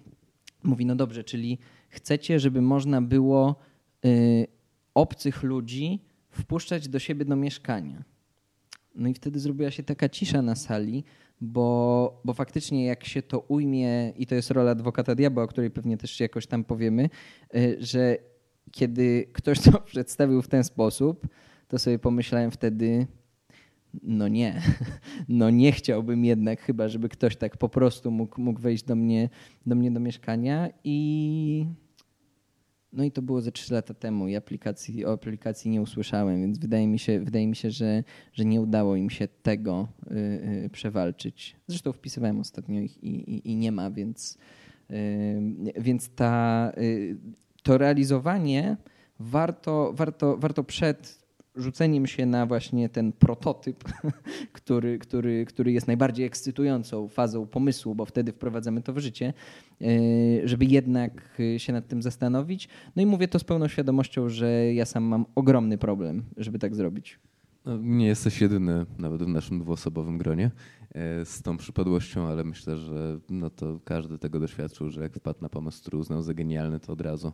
mówi, 0.62 0.86
no 0.86 0.96
dobrze, 0.96 1.24
czyli 1.24 1.58
chcecie, 1.88 2.40
żeby 2.40 2.62
można 2.62 3.02
było... 3.02 3.56
Obcych 4.94 5.42
ludzi 5.42 6.00
wpuszczać 6.30 6.88
do 6.88 6.98
siebie 6.98 7.24
do 7.24 7.36
mieszkania. 7.36 8.04
No 8.94 9.08
i 9.08 9.14
wtedy 9.14 9.40
zrobiła 9.40 9.70
się 9.70 9.82
taka 9.82 10.08
cisza 10.08 10.42
na 10.42 10.54
sali, 10.54 11.04
bo, 11.40 12.20
bo 12.24 12.34
faktycznie 12.34 12.86
jak 12.86 13.04
się 13.04 13.22
to 13.22 13.38
ujmie, 13.38 14.12
i 14.16 14.26
to 14.26 14.34
jest 14.34 14.50
rola 14.50 14.70
adwokata 14.70 15.14
diabła, 15.14 15.42
o 15.42 15.46
której 15.46 15.70
pewnie 15.70 15.96
też 15.96 16.20
jakoś 16.20 16.46
tam 16.46 16.64
powiemy, 16.64 17.08
y, 17.56 17.76
że 17.80 18.16
kiedy 18.70 19.28
ktoś 19.32 19.60
to 19.60 19.80
przedstawił 19.92 20.42
w 20.42 20.48
ten 20.48 20.64
sposób, 20.64 21.28
to 21.68 21.78
sobie 21.78 21.98
pomyślałem 21.98 22.50
wtedy, 22.50 23.06
no 24.02 24.28
nie, 24.28 24.62
no 25.28 25.50
nie 25.50 25.72
chciałbym 25.72 26.24
jednak 26.24 26.60
chyba, 26.60 26.88
żeby 26.88 27.08
ktoś 27.08 27.36
tak 27.36 27.56
po 27.56 27.68
prostu 27.68 28.10
mógł, 28.10 28.40
mógł 28.40 28.60
wejść 28.60 28.84
do 28.84 28.96
mnie, 28.96 29.28
do 29.66 29.74
mnie 29.74 29.90
do 29.90 30.00
mieszkania 30.00 30.68
i 30.84 31.66
no 32.94 33.04
i 33.04 33.10
to 33.10 33.22
było 33.22 33.40
ze 33.40 33.52
trzy 33.52 33.74
lata 33.74 33.94
temu 33.94 34.28
i 34.28 34.36
aplikacji, 34.36 35.04
o 35.06 35.12
aplikacji 35.12 35.70
nie 35.70 35.82
usłyszałem, 35.82 36.40
więc 36.40 36.58
wydaje 36.58 36.86
mi 36.86 36.98
się, 36.98 37.20
wydaje 37.20 37.46
mi 37.46 37.56
się 37.56 37.70
że, 37.70 38.04
że 38.32 38.44
nie 38.44 38.60
udało 38.60 38.96
im 38.96 39.10
się 39.10 39.28
tego 39.28 39.88
y, 40.10 40.14
y, 40.64 40.70
przewalczyć. 40.72 41.56
Zresztą 41.66 41.92
wpisywałem 41.92 42.40
ostatnio 42.40 42.80
ich 42.80 43.04
i, 43.04 43.08
i, 43.08 43.50
i 43.50 43.56
nie 43.56 43.72
ma, 43.72 43.90
więc, 43.90 44.38
y, 44.90 44.94
więc 45.76 46.08
ta, 46.08 46.72
to 47.62 47.78
realizowanie 47.78 48.76
warto, 49.20 49.92
warto, 49.92 50.36
warto 50.36 50.64
przed 50.64 51.23
rzuceniem 51.56 52.06
się 52.06 52.26
na 52.26 52.46
właśnie 52.46 52.88
ten 52.88 53.12
prototyp, 53.12 53.84
który, 54.52 54.98
który, 54.98 55.44
który 55.44 55.72
jest 55.72 55.86
najbardziej 55.86 56.26
ekscytującą 56.26 57.08
fazą 57.08 57.46
pomysłu, 57.46 57.94
bo 57.94 58.04
wtedy 58.04 58.32
wprowadzamy 58.32 58.82
to 58.82 58.92
w 58.92 58.98
życie, 58.98 59.32
e, 59.80 59.86
żeby 60.48 60.64
jednak 60.64 61.38
się 61.58 61.72
nad 61.72 61.88
tym 61.88 62.02
zastanowić. 62.02 62.68
No 62.96 63.02
i 63.02 63.06
mówię 63.06 63.28
to 63.28 63.38
z 63.38 63.44
pełną 63.44 63.68
świadomością, 63.68 64.28
że 64.28 64.74
ja 64.74 64.84
sam 64.84 65.04
mam 65.04 65.26
ogromny 65.34 65.78
problem, 65.78 66.22
żeby 66.36 66.58
tak 66.58 66.74
zrobić. 66.74 67.18
No, 67.64 67.76
nie 67.76 68.06
jesteś 68.06 68.40
jedyny, 68.40 68.86
nawet 68.98 69.22
w 69.22 69.28
naszym 69.28 69.58
dwuosobowym 69.58 70.18
gronie, 70.18 70.50
e, 70.94 71.24
z 71.24 71.42
tą 71.42 71.56
przypadłością, 71.56 72.26
ale 72.26 72.44
myślę, 72.44 72.76
że 72.76 73.18
no 73.30 73.50
to 73.50 73.80
każdy 73.84 74.18
tego 74.18 74.40
doświadczył, 74.40 74.90
że 74.90 75.02
jak 75.02 75.14
wpadł 75.14 75.38
na 75.42 75.48
pomysł, 75.48 75.80
który 75.80 75.96
uznał 75.96 76.22
za 76.22 76.34
genialny, 76.34 76.80
to 76.80 76.92
od 76.92 77.00
razu 77.00 77.32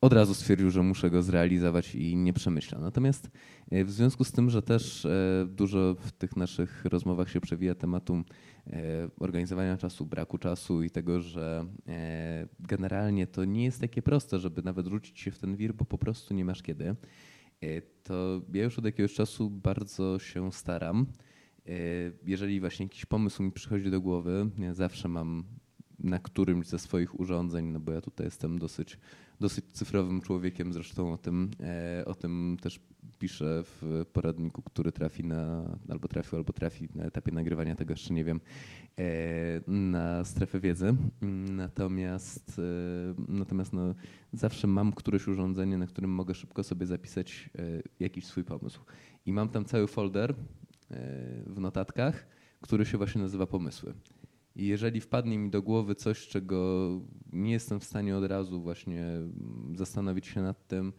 od 0.00 0.12
razu 0.12 0.34
stwierdził, 0.34 0.70
że 0.70 0.82
muszę 0.82 1.10
go 1.10 1.22
zrealizować 1.22 1.94
i 1.94 2.16
nie 2.16 2.32
przemyślał. 2.32 2.80
Natomiast 2.80 3.30
e, 3.70 3.84
w 3.84 3.90
związku 3.90 4.24
z 4.24 4.32
tym, 4.32 4.50
że 4.50 4.62
też 4.62 5.04
e, 5.04 5.46
dużo 5.50 5.94
w 6.00 6.12
tych 6.12 6.36
naszych 6.36 6.84
rozmowach 6.84 7.30
się 7.30 7.40
przewija 7.40 7.74
tematu 7.74 8.22
e, 8.66 9.08
organizowania 9.18 9.76
czasu, 9.76 10.06
braku 10.06 10.38
czasu 10.38 10.82
i 10.82 10.90
tego, 10.90 11.20
że 11.20 11.66
generalnie 12.60 13.26
to 13.26 13.44
nie 13.44 13.64
jest 13.64 13.80
takie 13.80 14.02
proste, 14.02 14.38
żeby 14.38 14.62
nawet 14.62 14.86
rzucić 14.86 15.20
się 15.20 15.30
w 15.30 15.38
ten 15.38 15.56
wir, 15.56 15.74
bo 15.74 15.84
po 15.84 15.98
prostu 15.98 16.34
nie 16.34 16.44
masz 16.44 16.62
kiedy, 16.62 16.96
to 18.02 18.40
ja 18.52 18.64
już 18.64 18.78
od 18.78 18.84
jakiegoś 18.84 19.14
czasu 19.14 19.50
bardzo 19.50 20.18
się 20.18 20.52
staram. 20.52 21.06
Jeżeli 22.26 22.60
właśnie 22.60 22.86
jakiś 22.86 23.06
pomysł 23.06 23.42
mi 23.42 23.52
przychodzi 23.52 23.90
do 23.90 24.00
głowy, 24.00 24.50
ja 24.58 24.74
zawsze 24.74 25.08
mam 25.08 25.44
na 26.08 26.18
którymś 26.18 26.66
ze 26.66 26.78
swoich 26.78 27.20
urządzeń, 27.20 27.66
no 27.66 27.80
bo 27.80 27.92
ja 27.92 28.00
tutaj 28.00 28.26
jestem 28.26 28.58
dosyć 28.58 28.98
dosyć 29.40 29.64
cyfrowym 29.72 30.20
człowiekiem, 30.20 30.72
zresztą 30.72 31.12
o 31.12 31.18
tym, 31.18 31.50
e, 31.60 32.04
o 32.04 32.14
tym 32.14 32.56
też 32.60 32.80
piszę 33.18 33.62
w 33.64 34.04
poradniku, 34.12 34.62
który 34.62 34.92
trafi 34.92 35.24
na, 35.24 35.64
albo 35.88 36.08
trafił, 36.08 36.38
albo 36.38 36.52
trafi 36.52 36.88
na 36.94 37.04
etapie 37.04 37.32
nagrywania 37.32 37.74
tego 37.74 37.92
jeszcze 37.92 38.14
nie 38.14 38.24
wiem, 38.24 38.40
e, 38.98 39.70
na 39.70 40.24
strefę 40.24 40.60
wiedzy. 40.60 40.96
Natomiast, 41.50 42.58
e, 42.58 43.14
natomiast 43.28 43.72
no, 43.72 43.94
zawsze 44.32 44.66
mam 44.66 44.92
któreś 44.92 45.28
urządzenie, 45.28 45.78
na 45.78 45.86
którym 45.86 46.10
mogę 46.10 46.34
szybko 46.34 46.62
sobie 46.62 46.86
zapisać 46.86 47.50
jakiś 48.00 48.26
swój 48.26 48.44
pomysł. 48.44 48.80
I 49.26 49.32
mam 49.32 49.48
tam 49.48 49.64
cały 49.64 49.86
folder 49.86 50.34
w 51.46 51.60
notatkach, 51.60 52.26
który 52.60 52.86
się 52.86 52.98
właśnie 52.98 53.22
nazywa 53.22 53.46
pomysły. 53.46 53.94
I 54.58 54.66
jeżeli 54.66 55.00
wpadnie 55.00 55.38
mi 55.38 55.50
do 55.50 55.62
głowy 55.62 55.94
coś, 55.94 56.28
czego 56.28 56.90
nie 57.32 57.52
jestem 57.52 57.80
w 57.80 57.84
stanie 57.84 58.16
od 58.16 58.24
razu 58.24 58.60
właśnie 58.60 59.04
zastanowić 59.74 60.26
się 60.26 60.42
nad 60.42 60.66
tym, 60.66 60.92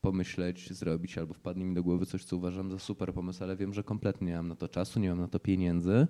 pomyśleć, 0.00 0.72
zrobić, 0.72 1.18
albo 1.18 1.34
wpadnie 1.34 1.64
mi 1.64 1.74
do 1.74 1.82
głowy 1.82 2.06
coś, 2.06 2.24
co 2.24 2.36
uważam 2.36 2.70
za 2.70 2.78
super 2.78 3.14
pomysł, 3.14 3.44
ale 3.44 3.56
wiem, 3.56 3.74
że 3.74 3.82
kompletnie 3.82 4.26
nie 4.26 4.36
mam 4.36 4.48
na 4.48 4.56
to 4.56 4.68
czasu, 4.68 5.00
nie 5.00 5.08
mam 5.08 5.20
na 5.20 5.28
to 5.28 5.38
pieniędzy, 5.38 6.06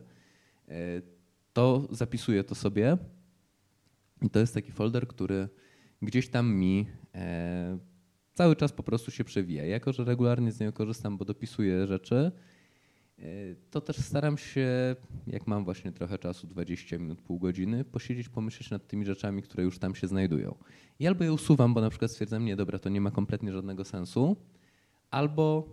e, 0.69 1.03
to 1.53 1.89
zapisuję 1.91 2.45
to 2.45 2.55
sobie. 2.55 2.99
I 4.23 4.31
to 4.31 4.39
jest 4.39 4.55
taki 4.55 4.73
folder, 4.73 5.09
który 5.09 5.49
gdzieś 6.03 6.29
tam 6.29 6.55
mi 6.55 6.87
e, 7.15 7.79
cały 8.33 8.57
czas 8.57 8.73
po 8.73 8.83
prostu 8.83 9.11
się 9.11 9.25
przewija. 9.25 9.65
Jako, 9.65 9.93
że 9.93 10.05
regularnie 10.05 10.53
z 10.53 10.61
niego 10.61 10.73
korzystam, 10.73 11.19
bo 11.19 11.25
dopisuję 11.25 11.87
rzeczy, 11.87 12.33
to 13.71 13.81
też 13.81 13.97
staram 13.97 14.39
się, 14.39 14.97
jak 15.27 15.47
mam 15.47 15.65
właśnie 15.65 15.93
trochę 15.93 16.19
czasu, 16.19 16.47
20 16.47 16.99
minut, 16.99 17.23
pół 17.23 17.39
godziny, 17.39 17.85
posiedzieć, 17.85 18.29
pomyśleć 18.29 18.71
nad 18.71 18.87
tymi 18.87 19.05
rzeczami, 19.05 19.43
które 19.43 19.65
już 19.65 19.79
tam 19.79 19.95
się 19.95 20.09
znajdują. 20.09 20.55
I 20.99 21.07
albo 21.07 21.25
je 21.25 21.33
usuwam, 21.33 21.75
bo 21.75 21.81
na 21.81 21.91
przykład 21.91 22.11
stwierdzam, 22.11 22.45
nie, 22.45 22.57
dobra, 22.57 22.79
to 22.79 22.89
nie 22.89 23.01
ma 23.01 23.11
kompletnie 23.11 23.53
żadnego 23.53 23.85
sensu, 23.85 24.37
albo 25.11 25.69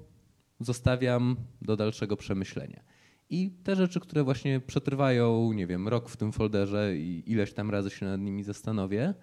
zostawiam 0.59 1.35
do 1.61 1.77
dalszego 1.77 2.17
przemyślenia. 2.17 2.83
I 3.29 3.51
te 3.63 3.75
rzeczy, 3.75 3.99
które 3.99 4.23
właśnie 4.23 4.59
przetrwają, 4.59 5.53
nie 5.53 5.67
wiem, 5.67 5.87
rok 5.87 6.09
w 6.09 6.17
tym 6.17 6.31
folderze 6.31 6.97
i 6.97 7.31
ileś 7.31 7.53
tam 7.53 7.71
razy 7.71 7.89
się 7.89 8.05
nad 8.05 8.21
nimi 8.21 8.43
zastanowię, 8.43 9.13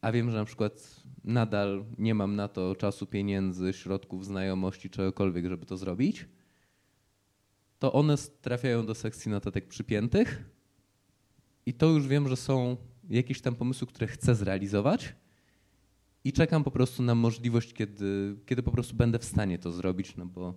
a 0.00 0.12
wiem, 0.12 0.30
że 0.30 0.36
na 0.36 0.44
przykład 0.44 1.02
nadal 1.24 1.84
nie 1.98 2.14
mam 2.14 2.36
na 2.36 2.48
to 2.48 2.76
czasu, 2.76 3.06
pieniędzy, 3.06 3.72
środków, 3.72 4.24
znajomości, 4.24 4.90
czegokolwiek, 4.90 5.46
żeby 5.46 5.66
to 5.66 5.76
zrobić– 5.76 6.26
to 7.78 7.92
one 7.92 8.14
trafiają 8.40 8.86
do 8.86 8.94
sekcji 8.94 9.30
notatek 9.30 9.68
przypiętych 9.68 10.44
i 11.66 11.74
to 11.74 11.86
już 11.86 12.06
wiem, 12.06 12.28
że 12.28 12.36
są 12.36 12.76
jakieś 13.10 13.40
tam 13.40 13.54
pomysły, 13.54 13.86
które 13.86 14.06
chcę 14.06 14.34
zrealizować 14.34 15.14
i 16.24 16.32
czekam 16.32 16.64
po 16.64 16.70
prostu 16.70 17.02
na 17.02 17.14
możliwość, 17.14 17.72
kiedy, 17.72 18.36
kiedy 18.46 18.62
po 18.62 18.70
prostu 18.70 18.96
będę 18.96 19.18
w 19.18 19.24
stanie 19.24 19.58
to 19.58 19.72
zrobić, 19.72 20.16
no 20.16 20.26
bo 20.26 20.54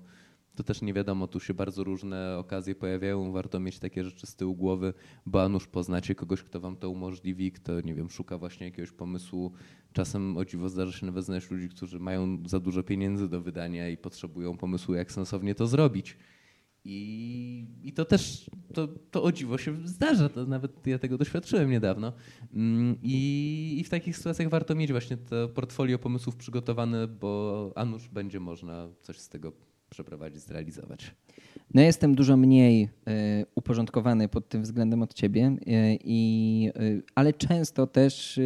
to 0.55 0.63
też 0.63 0.81
nie 0.81 0.93
wiadomo, 0.93 1.27
tu 1.27 1.39
się 1.39 1.53
bardzo 1.53 1.83
różne 1.83 2.37
okazje 2.37 2.75
pojawiają, 2.75 3.31
warto 3.31 3.59
mieć 3.59 3.79
takie 3.79 4.03
rzeczy 4.03 4.27
z 4.27 4.35
tyłu 4.35 4.55
głowy, 4.55 4.93
bo 5.25 5.43
a 5.43 5.49
nuż 5.49 5.67
poznacie 5.67 6.15
kogoś, 6.15 6.43
kto 6.43 6.59
wam 6.59 6.77
to 6.77 6.89
umożliwi, 6.89 7.51
kto, 7.51 7.81
nie 7.81 7.95
wiem, 7.95 8.09
szuka 8.09 8.37
właśnie 8.37 8.65
jakiegoś 8.65 8.91
pomysłu. 8.91 9.51
Czasem 9.93 10.37
o 10.37 10.45
dziwo 10.45 10.69
zdarza 10.69 10.91
się 10.91 11.05
nawet 11.05 11.25
znaleźć 11.25 11.51
ludzi, 11.51 11.69
którzy 11.69 11.99
mają 11.99 12.43
za 12.45 12.59
dużo 12.59 12.83
pieniędzy 12.83 13.29
do 13.29 13.41
wydania 13.41 13.89
i 13.89 13.97
potrzebują 13.97 14.57
pomysłu, 14.57 14.95
jak 14.95 15.11
sensownie 15.11 15.55
to 15.55 15.67
zrobić. 15.67 16.17
I, 16.85 17.65
I 17.83 17.93
to 17.93 18.05
też, 18.05 18.49
to, 18.73 18.87
to 18.87 19.23
o 19.23 19.31
dziwo 19.31 19.57
się 19.57 19.87
zdarza, 19.87 20.29
to 20.29 20.45
nawet 20.45 20.87
ja 20.87 20.99
tego 20.99 21.17
doświadczyłem 21.17 21.69
niedawno. 21.69 22.13
Mm, 22.53 22.97
I, 23.01 23.75
I 23.79 23.83
w 23.83 23.89
takich 23.89 24.17
sytuacjach 24.17 24.49
warto 24.49 24.75
mieć 24.75 24.91
właśnie 24.91 25.17
to 25.17 25.49
portfolio 25.49 25.99
pomysłów 25.99 26.35
przygotowane, 26.35 27.07
bo 27.07 27.71
a 27.75 27.85
nuż 27.85 28.09
będzie 28.09 28.39
można 28.39 28.87
coś 29.01 29.19
z 29.19 29.29
tego 29.29 29.51
przeprowadzić, 29.89 30.41
zrealizować. 30.41 31.15
No 31.73 31.81
jestem 31.81 32.15
dużo 32.15 32.37
mniej 32.37 32.83
y, 32.83 32.89
uporządkowany 33.55 34.27
pod 34.27 34.49
tym 34.49 34.61
względem 34.63 35.01
od 35.01 35.13
ciebie, 35.13 35.47
y, 35.47 35.97
i, 36.03 36.71
y, 36.81 37.03
ale 37.15 37.33
często 37.33 37.87
też 37.87 38.39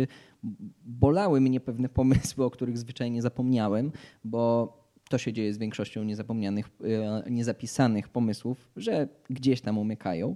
bolały 0.85 1.41
mnie 1.41 1.59
pewne 1.59 1.89
pomysły, 1.89 2.45
o 2.45 2.49
których 2.49 2.77
zwyczajnie 2.77 3.21
zapomniałem, 3.21 3.91
bo 4.23 4.84
to 5.09 5.17
się 5.17 5.33
dzieje 5.33 5.53
z 5.53 5.57
większością 5.57 6.03
niezapomnianych, 6.03 6.69
e, 6.83 7.31
niezapisanych 7.31 8.09
pomysłów, 8.09 8.69
że 8.75 9.07
gdzieś 9.29 9.61
tam 9.61 9.77
umykają. 9.77 10.35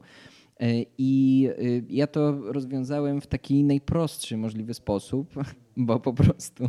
E, 0.59 0.65
I 0.97 1.47
e, 1.49 1.53
ja 1.89 2.07
to 2.07 2.51
rozwiązałem 2.51 3.21
w 3.21 3.27
taki 3.27 3.63
najprostszy 3.63 4.37
możliwy 4.37 4.73
sposób, 4.73 5.33
bo 5.77 5.99
po 5.99 6.13
prostu. 6.13 6.67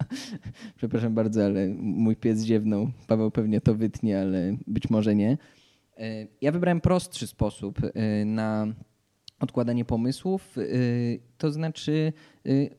Przepraszam 0.76 1.14
bardzo, 1.14 1.44
ale 1.44 1.68
mój 1.78 2.16
pies 2.16 2.44
ziewnął. 2.44 2.90
Paweł 3.06 3.30
pewnie 3.30 3.60
to 3.60 3.74
wytnie, 3.74 4.20
ale 4.20 4.56
być 4.66 4.90
może 4.90 5.14
nie. 5.14 5.38
Ja 6.40 6.52
wybrałem 6.52 6.80
prostszy 6.80 7.26
sposób 7.26 7.80
na 8.26 8.66
odkładanie 9.40 9.84
pomysłów. 9.84 10.56
To 11.38 11.50
znaczy, 11.50 12.12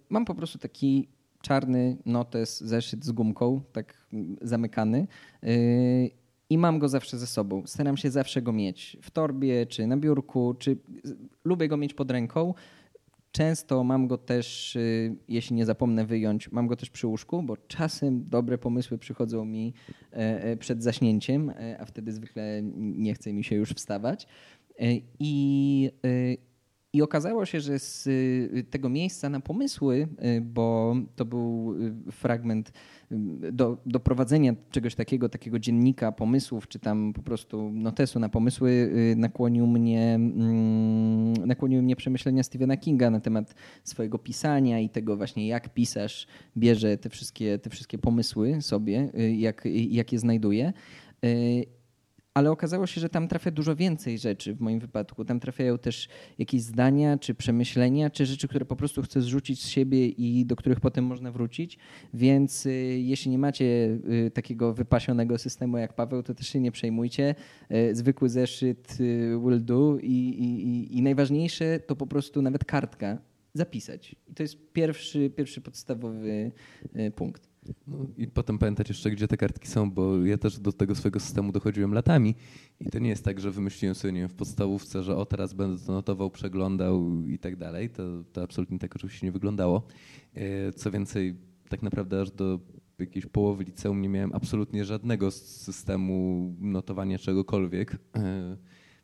mam 0.10 0.26
po 0.26 0.36
prostu 0.36 0.60
taki 0.60 1.08
czarny 1.42 1.98
notes, 2.06 2.62
zeszyt 2.62 3.06
z 3.06 3.12
gumką, 3.12 3.62
tak 3.72 4.08
zamykany. 4.42 5.08
Y, 5.44 6.12
I 6.50 6.58
mam 6.58 6.80
go 6.80 6.90
zawsze 6.90 7.18
ze 7.18 7.28
sobą. 7.28 7.64
Staram 7.66 7.98
się 7.98 8.12
zawsze 8.12 8.42
go 8.42 8.54
mieć 8.54 8.98
w 9.02 9.12
torbie, 9.12 9.66
czy 9.66 9.88
na 9.88 9.98
biurku, 9.98 10.54
czy 10.60 10.78
lubię 11.44 11.68
go 11.68 11.78
mieć 11.78 11.94
pod 11.94 12.12
ręką. 12.12 12.54
Często 13.32 13.84
mam 13.84 14.08
go 14.08 14.18
też, 14.18 14.76
y, 14.76 15.16
jeśli 15.28 15.56
nie 15.56 15.66
zapomnę 15.66 16.06
wyjąć, 16.06 16.52
mam 16.52 16.68
go 16.68 16.76
też 16.76 16.90
przy 16.90 17.08
łóżku, 17.08 17.44
bo 17.44 17.58
czasem 17.58 18.30
dobre 18.30 18.58
pomysły 18.58 18.98
przychodzą 18.98 19.46
mi 19.46 19.74
e, 20.14 20.44
e, 20.44 20.58
przed 20.58 20.84
zaśnięciem, 20.84 21.50
e, 21.50 21.78
a 21.80 21.86
wtedy 21.86 22.12
zwykle 22.12 22.62
nie 22.76 23.14
chce 23.14 23.34
mi 23.34 23.44
się 23.44 23.56
już 23.56 23.70
wstawać. 23.70 24.28
I 25.20 25.92
i 26.94 27.02
okazało 27.02 27.46
się, 27.46 27.62
że 27.62 27.80
z 27.80 28.08
y, 28.08 28.66
tego 28.70 28.90
miejsca 28.90 29.30
na 29.30 29.40
pomysły, 29.40 30.08
y, 30.38 30.42
bo 30.42 30.96
to 31.16 31.26
był 31.26 31.76
y, 32.08 32.12
fragment 32.12 32.72
do, 33.52 33.78
do 33.86 34.00
prowadzenia 34.00 34.54
czegoś 34.72 34.96
takiego, 34.96 35.30
takiego 35.30 35.60
dziennika 35.60 36.12
pomysłów, 36.12 36.68
czy 36.68 36.80
tam 36.80 37.14
po 37.14 37.22
prostu 37.22 37.72
notesu 37.72 38.20
na 38.20 38.30
pomysły, 38.30 38.92
nakłonił 39.16 39.68
mnie, 39.68 40.16
mm, 40.16 41.34
nakłoniły 41.34 41.82
mnie 41.82 41.96
przemyślenia 41.96 42.44
Stephena 42.44 42.78
Kinga 42.78 43.10
na 43.10 43.20
temat 43.20 43.56
swojego 43.84 44.20
pisania 44.20 44.80
i 44.80 44.90
tego 44.90 45.18
właśnie, 45.18 45.48
jak 45.48 45.74
pisarz 45.74 46.28
bierze 46.58 46.98
te 46.98 47.10
wszystkie, 47.10 47.60
te 47.60 47.70
wszystkie 47.70 47.98
pomysły 47.98 48.62
sobie, 48.62 49.12
jak, 49.38 49.64
jak 49.90 50.14
je 50.14 50.20
znajduje. 50.20 50.74
Ale 52.34 52.52
okazało 52.52 52.88
się, 52.88 53.02
że 53.02 53.10
tam 53.10 53.28
trafia 53.28 53.52
dużo 53.52 53.76
więcej 53.76 54.18
rzeczy 54.18 54.56
w 54.56 54.62
moim 54.62 54.80
wypadku. 54.80 55.26
Tam 55.26 55.40
trafiają 55.40 55.78
też 55.78 56.10
jakieś 56.38 56.62
zdania, 56.62 57.18
czy 57.18 57.36
przemyślenia, 57.36 58.10
czy 58.10 58.26
rzeczy, 58.26 58.48
które 58.48 58.66
po 58.66 58.76
prostu 58.76 59.02
chcę 59.02 59.22
zrzucić 59.22 59.64
z 59.64 59.68
siebie 59.68 60.08
i 60.08 60.46
do 60.46 60.56
których 60.56 60.80
potem 60.80 61.06
można 61.06 61.32
wrócić. 61.32 61.78
Więc 62.14 62.66
y, 62.66 62.72
jeśli 63.00 63.32
nie 63.32 63.38
macie 63.38 63.66
y, 63.66 64.32
takiego 64.34 64.74
wypasionego 64.74 65.38
systemu 65.38 65.78
jak 65.78 65.94
Paweł, 65.94 66.24
to 66.24 66.34
też 66.34 66.48
się 66.48 66.60
nie 66.60 66.72
przejmujcie. 66.72 67.36
Y, 67.72 67.96
zwykły 67.96 68.30
zeszyt 68.30 68.98
y, 69.00 69.40
will 69.44 69.66
do 69.66 69.98
i, 70.02 70.08
i, 70.08 70.98
i 70.98 71.02
najważniejsze 71.02 71.80
to 71.80 71.96
po 71.96 72.08
prostu 72.08 72.42
nawet 72.42 72.66
kartka 72.66 73.18
zapisać. 73.54 74.16
I 74.30 74.34
to 74.34 74.44
jest 74.44 74.72
pierwszy, 74.74 75.30
pierwszy 75.30 75.62
podstawowy 75.62 76.52
y, 76.96 77.12
punkt. 77.12 77.51
No 77.88 77.98
I 78.18 78.28
potem 78.28 78.58
pamiętać 78.58 78.90
jeszcze, 78.90 79.12
gdzie 79.12 79.28
te 79.28 79.38
kartki 79.38 79.68
są, 79.68 79.92
bo 79.92 80.26
ja 80.26 80.38
też 80.38 80.60
do 80.60 80.72
tego 80.72 80.96
swojego 80.96 81.20
systemu 81.20 81.52
dochodziłem 81.52 81.94
latami 81.94 82.36
i 82.80 82.90
to 82.90 83.00
nie 83.00 83.10
jest 83.10 83.26
tak, 83.26 83.40
że 83.40 83.52
wymyśliłem 83.52 83.96
sobie 83.96 84.12
nie 84.12 84.20
wiem, 84.20 84.30
w 84.30 84.34
podstawówce, 84.34 85.04
że 85.04 85.18
o 85.18 85.26
teraz 85.26 85.54
będę 85.54 85.86
to 85.86 85.92
notował, 85.92 86.30
przeglądał 86.30 87.26
i 87.28 87.40
tak 87.40 87.56
dalej. 87.56 87.90
To, 87.90 88.04
to 88.34 88.44
absolutnie 88.44 88.80
tak 88.80 88.96
oczywiście 88.96 89.28
nie 89.28 89.32
wyglądało. 89.32 89.84
E, 90.34 90.74
co 90.74 90.92
więcej, 90.92 91.36
tak 91.70 91.82
naprawdę 91.82 92.22
aż 92.22 92.32
do 92.32 92.60
jakiejś 93.00 93.26
połowy 93.26 93.64
liceum 93.64 94.02
nie 94.02 94.10
miałem 94.10 94.34
absolutnie 94.34 94.86
żadnego 94.86 95.32
systemu 95.32 96.56
notowania 96.60 97.18
czegokolwiek. 97.18 97.98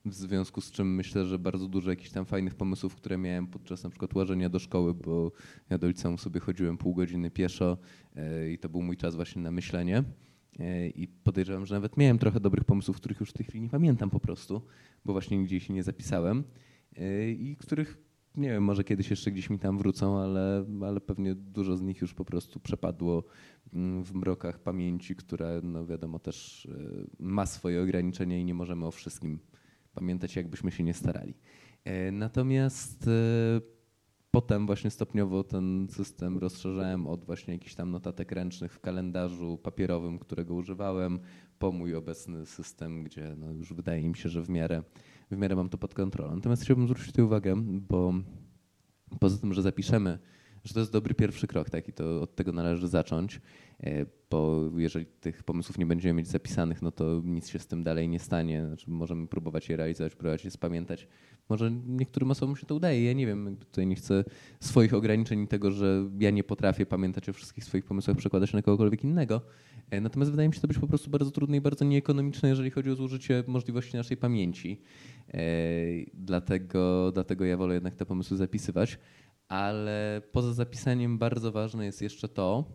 W 0.10 0.14
związku 0.14 0.62
z 0.62 0.72
czym 0.72 0.96
myślę, 0.96 1.26
że 1.26 1.40
bardzo 1.40 1.68
dużo 1.68 1.90
jakichś 1.90 2.10
tam 2.10 2.26
fajnych 2.26 2.56
pomysłów, 2.56 2.96
które 2.96 3.18
miałem 3.18 3.48
podczas 3.48 3.84
na 3.84 3.90
przykład 3.90 4.16
łażenia 4.16 4.50
do 4.50 4.60
szkoły, 4.60 4.94
bo 4.94 5.32
ja 5.70 5.78
do 5.78 5.88
liceum 5.88 6.18
sobie 6.18 6.40
chodziłem 6.40 6.78
pół 6.78 6.96
godziny 6.96 7.32
pieszo 7.32 7.78
e, 8.16 8.52
i 8.52 8.58
to 8.58 8.70
był 8.70 8.82
mój 8.82 8.98
czas 8.98 9.16
właśnie 9.16 9.42
na 9.42 9.52
myślenie. 9.52 10.04
E, 10.60 10.88
I 10.88 11.08
podejrzewam, 11.08 11.66
że 11.66 11.76
nawet 11.76 11.98
miałem 11.98 12.18
trochę 12.18 12.40
dobrych 12.40 12.64
pomysłów, 12.64 12.98
których 12.98 13.20
już 13.20 13.30
w 13.30 13.34
tej 13.34 13.46
chwili 13.46 13.62
nie 13.62 13.70
pamiętam 13.70 14.10
po 14.10 14.20
prostu, 14.20 14.62
bo 15.06 15.14
właśnie 15.14 15.38
nigdzie 15.38 15.58
ich 15.58 15.70
nie 15.70 15.84
zapisałem 15.84 16.44
e, 16.98 17.32
i 17.32 17.56
których 17.56 17.98
nie 18.36 18.50
wiem, 18.50 18.64
może 18.64 18.84
kiedyś 18.84 19.10
jeszcze 19.10 19.32
gdzieś 19.32 19.50
mi 19.50 19.60
tam 19.60 19.78
wrócą, 19.78 20.20
ale, 20.20 20.66
ale 20.82 21.02
pewnie 21.02 21.36
dużo 21.36 21.78
z 21.78 21.82
nich 21.82 22.02
już 22.02 22.14
po 22.14 22.26
prostu 22.26 22.60
przepadło 22.60 23.24
mm, 23.74 24.04
w 24.04 24.14
mrokach 24.14 24.60
pamięci, 24.60 25.16
która 25.16 25.48
no 25.64 25.86
wiadomo 25.86 26.20
też 26.20 26.68
ma 27.20 27.46
swoje 27.46 27.84
ograniczenia 27.84 28.40
i 28.40 28.46
nie 28.46 28.54
możemy 28.54 28.86
o 28.86 28.92
wszystkim 28.92 29.40
pamiętać, 29.98 30.36
jakbyśmy 30.36 30.72
się 30.72 30.84
nie 30.84 30.94
starali. 30.94 31.34
E, 31.84 32.12
natomiast 32.12 33.08
e, 33.08 33.62
potem 34.32 34.66
właśnie 34.66 34.90
stopniowo 34.90 35.44
ten 35.44 35.88
system 35.90 36.38
rozszerzałem 36.38 37.08
od 37.08 37.26
właśnie 37.26 37.54
jakichś 37.54 37.76
tam 37.76 37.92
notatek 37.92 38.32
ręcznych 38.32 38.74
w 38.74 38.80
kalendarzu 38.80 39.58
papierowym, 39.58 40.20
którego 40.20 40.54
używałem, 40.54 41.20
po 41.60 41.72
mój 41.72 41.96
obecny 41.96 42.46
system, 42.46 43.04
gdzie 43.04 43.36
no 43.38 43.52
już 43.52 43.74
wydaje 43.74 44.10
mi 44.10 44.16
się, 44.16 44.30
że 44.30 44.42
w 44.42 44.50
miarę, 44.50 44.84
w 45.32 45.38
miarę 45.38 45.56
mam 45.56 45.70
to 45.70 45.78
pod 45.78 45.94
kontrolą. 45.94 46.36
Natomiast 46.36 46.64
chciałbym 46.64 46.88
zwrócić 46.88 47.12
tu 47.12 47.26
uwagę, 47.26 47.56
bo 47.66 48.14
poza 49.20 49.38
tym, 49.38 49.54
że 49.54 49.62
zapiszemy 49.62 50.20
że 50.64 50.74
to 50.74 50.80
jest 50.80 50.92
dobry 50.92 51.14
pierwszy 51.14 51.48
krok, 51.48 51.70
tak? 51.70 51.88
I 51.88 51.94
to 51.94 52.22
od 52.22 52.36
tego 52.36 52.52
należy 52.52 52.88
zacząć, 52.88 53.42
e, 53.80 54.06
bo 54.30 54.70
jeżeli 54.78 55.06
tych 55.06 55.44
pomysłów 55.44 55.78
nie 55.78 55.86
będziemy 55.86 56.14
mieć 56.14 56.28
zapisanych, 56.28 56.82
no 56.82 56.92
to 56.92 57.22
nic 57.24 57.50
się 57.50 57.60
z 57.60 57.68
tym 57.68 57.84
dalej 57.84 58.10
nie 58.10 58.20
stanie. 58.20 58.68
Znaczy, 58.68 58.90
możemy 58.90 59.28
próbować 59.28 59.70
je 59.70 59.78
realizować, 59.78 60.16
próbować 60.16 60.46
je 60.46 60.52
spamiętać. 60.52 61.08
Może 61.50 61.72
niektórym 61.72 62.32
osobom 62.32 62.56
się 62.56 62.66
to 62.66 62.76
udaje. 62.76 63.04
Ja 63.04 63.14
nie 63.14 63.28
wiem, 63.28 63.58
tutaj 63.58 63.88
nie 63.88 63.96
chcę 63.96 64.24
swoich 64.60 64.94
ograniczeń 64.94 65.42
i 65.44 65.48
tego, 65.48 65.72
że 65.72 66.10
ja 66.20 66.32
nie 66.32 66.44
potrafię 66.44 66.86
pamiętać 66.86 67.30
o 67.30 67.34
wszystkich 67.34 67.64
swoich 67.64 67.86
pomysłach, 67.86 68.18
przekładać 68.18 68.54
na 68.54 68.62
kogokolwiek 68.62 69.04
innego. 69.04 69.42
E, 69.90 70.02
natomiast 70.02 70.32
wydaje 70.32 70.50
mi 70.50 70.56
się 70.56 70.62
to 70.62 70.68
być 70.68 70.78
po 70.78 70.88
prostu 70.88 71.10
bardzo 71.10 71.32
trudne 71.32 71.58
i 71.58 71.62
bardzo 71.62 71.86
nieekonomiczne, 71.86 72.50
jeżeli 72.50 72.72
chodzi 72.72 72.92
o 72.92 72.96
zużycie 72.96 73.44
możliwości 73.48 73.98
naszej 73.98 74.18
pamięci. 74.18 74.82
E, 75.34 75.40
dlatego, 76.14 77.12
dlatego 77.12 77.46
ja 77.46 77.58
wolę 77.58 77.74
jednak 77.74 77.96
te 77.96 78.06
pomysły 78.06 78.38
zapisywać 78.38 79.00
ale 79.48 80.22
poza 80.32 80.54
zapisaniem 80.54 81.18
bardzo 81.18 81.52
ważne 81.52 81.86
jest 81.86 82.02
jeszcze 82.02 82.30
to, 82.30 82.66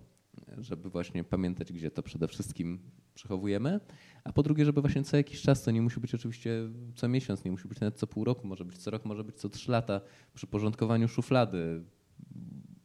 żeby 0.59 0.91
właśnie 0.91 1.25
pamiętać, 1.25 1.73
gdzie 1.73 1.91
to 1.91 2.03
przede 2.03 2.29
wszystkim 2.29 2.79
przechowujemy, 3.15 3.81
a 4.25 4.33
po 4.33 4.43
drugie, 4.43 4.65
żeby 4.65 4.81
właśnie 4.81 5.05
co 5.05 5.17
jakiś 5.17 5.43
czas, 5.43 5.63
to 5.63 5.71
nie 5.71 5.83
musi 5.83 6.01
być 6.01 6.15
oczywiście 6.15 6.51
co 6.95 7.09
miesiąc, 7.09 7.45
nie 7.45 7.51
musi 7.51 7.69
być 7.69 7.81
nawet 7.81 7.99
co 7.99 8.07
pół 8.07 8.25
roku, 8.25 8.47
może 8.47 8.65
być 8.65 8.79
co 8.79 8.91
rok, 8.91 9.05
może 9.05 9.25
być 9.25 9.37
co 9.37 9.49
trzy 9.49 9.71
lata 9.71 10.01
przy 10.35 10.47
porządkowaniu 10.47 11.09
szuflady, 11.09 11.83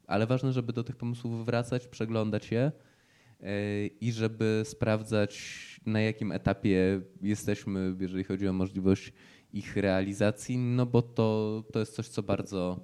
ale 0.08 0.28
ważne, 0.28 0.54
żeby 0.54 0.74
do 0.74 0.84
tych 0.84 0.96
pomysłów 0.96 1.46
wracać, 1.46 1.88
przeglądać 1.88 2.52
je 2.52 2.72
e, 3.42 3.88
i 3.88 4.12
żeby 4.12 4.62
sprawdzać, 4.66 5.42
na 5.86 6.02
jakim 6.02 6.32
etapie 6.32 7.02
jesteśmy, 7.22 7.96
jeżeli 8.00 8.24
chodzi 8.24 8.48
o 8.48 8.54
możliwość 8.54 9.14
ich 9.54 9.78
realizacji, 9.78 10.58
no 10.58 10.86
bo 10.86 11.02
to, 11.02 11.64
to 11.74 11.80
jest 11.80 11.96
coś, 11.96 12.08
co 12.08 12.24
bardzo 12.24 12.80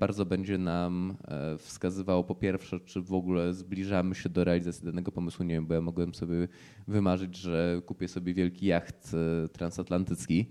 bardzo 0.00 0.26
będzie 0.26 0.58
nam 0.58 1.16
e, 1.24 1.58
wskazywało 1.58 2.24
po 2.24 2.34
pierwsze, 2.34 2.80
czy 2.80 3.02
w 3.02 3.12
ogóle 3.12 3.54
zbliżamy 3.54 4.14
się 4.14 4.28
do 4.28 4.44
realizacji 4.44 4.84
danego 4.84 5.12
pomysłu. 5.12 5.44
Nie 5.44 5.54
wiem, 5.54 5.66
bo 5.66 5.74
ja 5.74 5.80
mogłem 5.80 6.14
sobie 6.14 6.48
wymarzyć, 6.88 7.36
że 7.36 7.82
kupię 7.86 8.08
sobie 8.08 8.34
wielki 8.34 8.66
jacht 8.66 9.14
e, 9.14 9.48
transatlantycki. 9.48 10.48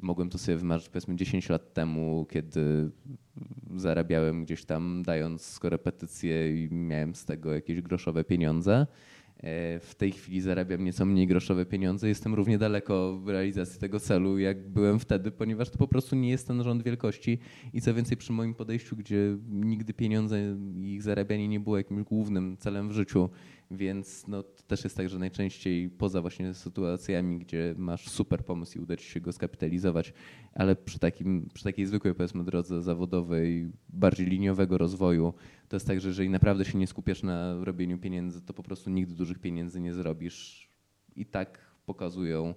Mogłem 0.00 0.30
to 0.30 0.38
sobie 0.38 0.56
wymarzyć 0.56 0.88
powiedzmy 0.88 1.16
10 1.16 1.48
lat 1.48 1.74
temu, 1.74 2.26
kiedy 2.30 2.90
zarabiałem 3.76 4.44
gdzieś 4.44 4.64
tam 4.64 5.02
dając 5.06 5.58
korepetycje 5.58 6.64
i 6.64 6.74
miałem 6.74 7.14
z 7.14 7.24
tego 7.24 7.54
jakieś 7.54 7.80
groszowe 7.80 8.24
pieniądze. 8.24 8.86
E, 9.44 9.80
w 9.80 9.94
tej 9.94 10.12
chwili 10.12 10.40
zarabiam 10.40 10.84
nieco 10.84 11.06
mniej 11.06 11.26
groszowe 11.26 11.66
pieniądze. 11.66 12.08
Jestem 12.08 12.34
równie 12.34 12.58
daleko 12.58 13.18
w 13.18 13.28
realizacji 13.28 13.80
tego 13.80 14.00
celu, 14.00 14.38
jak 14.38 14.68
byłem 14.68 14.98
wtedy, 14.98 15.30
ponieważ 15.30 15.70
to 15.70 15.78
po 15.78 15.88
prostu 15.88 16.16
nie 16.16 16.30
jest 16.30 16.46
ten 16.46 16.62
rząd 16.62 16.82
wielkości. 16.82 17.38
I 17.72 17.80
co 17.80 17.94
więcej, 17.94 18.16
przy 18.16 18.32
moim 18.32 18.54
podejściu, 18.54 18.96
gdzie 18.96 19.36
nigdy 19.50 19.94
pieniądze 19.94 20.56
i 20.76 20.94
ich 20.94 21.02
zarabianie 21.02 21.48
nie 21.48 21.60
było 21.60 21.78
jakimś 21.78 22.02
głównym 22.02 22.56
celem 22.56 22.88
w 22.88 22.92
życiu, 22.92 23.28
więc 23.70 24.26
no, 24.28 24.42
to 24.42 24.62
też 24.62 24.84
jest 24.84 24.96
tak, 24.96 25.08
że 25.08 25.18
najczęściej 25.18 25.90
poza 25.90 26.20
właśnie 26.20 26.54
sytuacjami, 26.54 27.38
gdzie 27.38 27.74
masz 27.78 28.08
super 28.08 28.44
pomysł 28.44 28.78
i 28.78 28.82
uda 28.82 28.96
ci 28.96 29.04
się 29.08 29.20
go 29.20 29.32
skapitalizować, 29.32 30.12
ale 30.54 30.76
przy, 30.76 30.98
takim, 30.98 31.48
przy 31.54 31.64
takiej 31.64 31.86
zwykłej 31.86 32.14
powiedzmy 32.14 32.44
drodze 32.44 32.82
zawodowej, 32.82 33.72
bardziej 33.88 34.26
liniowego 34.26 34.78
rozwoju, 34.78 35.34
to 35.68 35.76
jest 35.76 35.86
tak, 35.86 36.00
że 36.00 36.08
jeżeli 36.08 36.30
naprawdę 36.30 36.64
się 36.64 36.78
nie 36.78 36.86
skupiasz 36.86 37.22
na 37.22 37.64
robieniu 37.64 37.98
pieniędzy, 37.98 38.42
to 38.42 38.54
po 38.54 38.62
prostu 38.62 38.90
nigdy 38.90 39.14
dużych 39.14 39.38
pieniędzy 39.38 39.80
nie 39.80 39.94
zrobisz. 39.94 40.70
I 41.16 41.26
tak 41.26 41.58
pokazują 41.86 42.54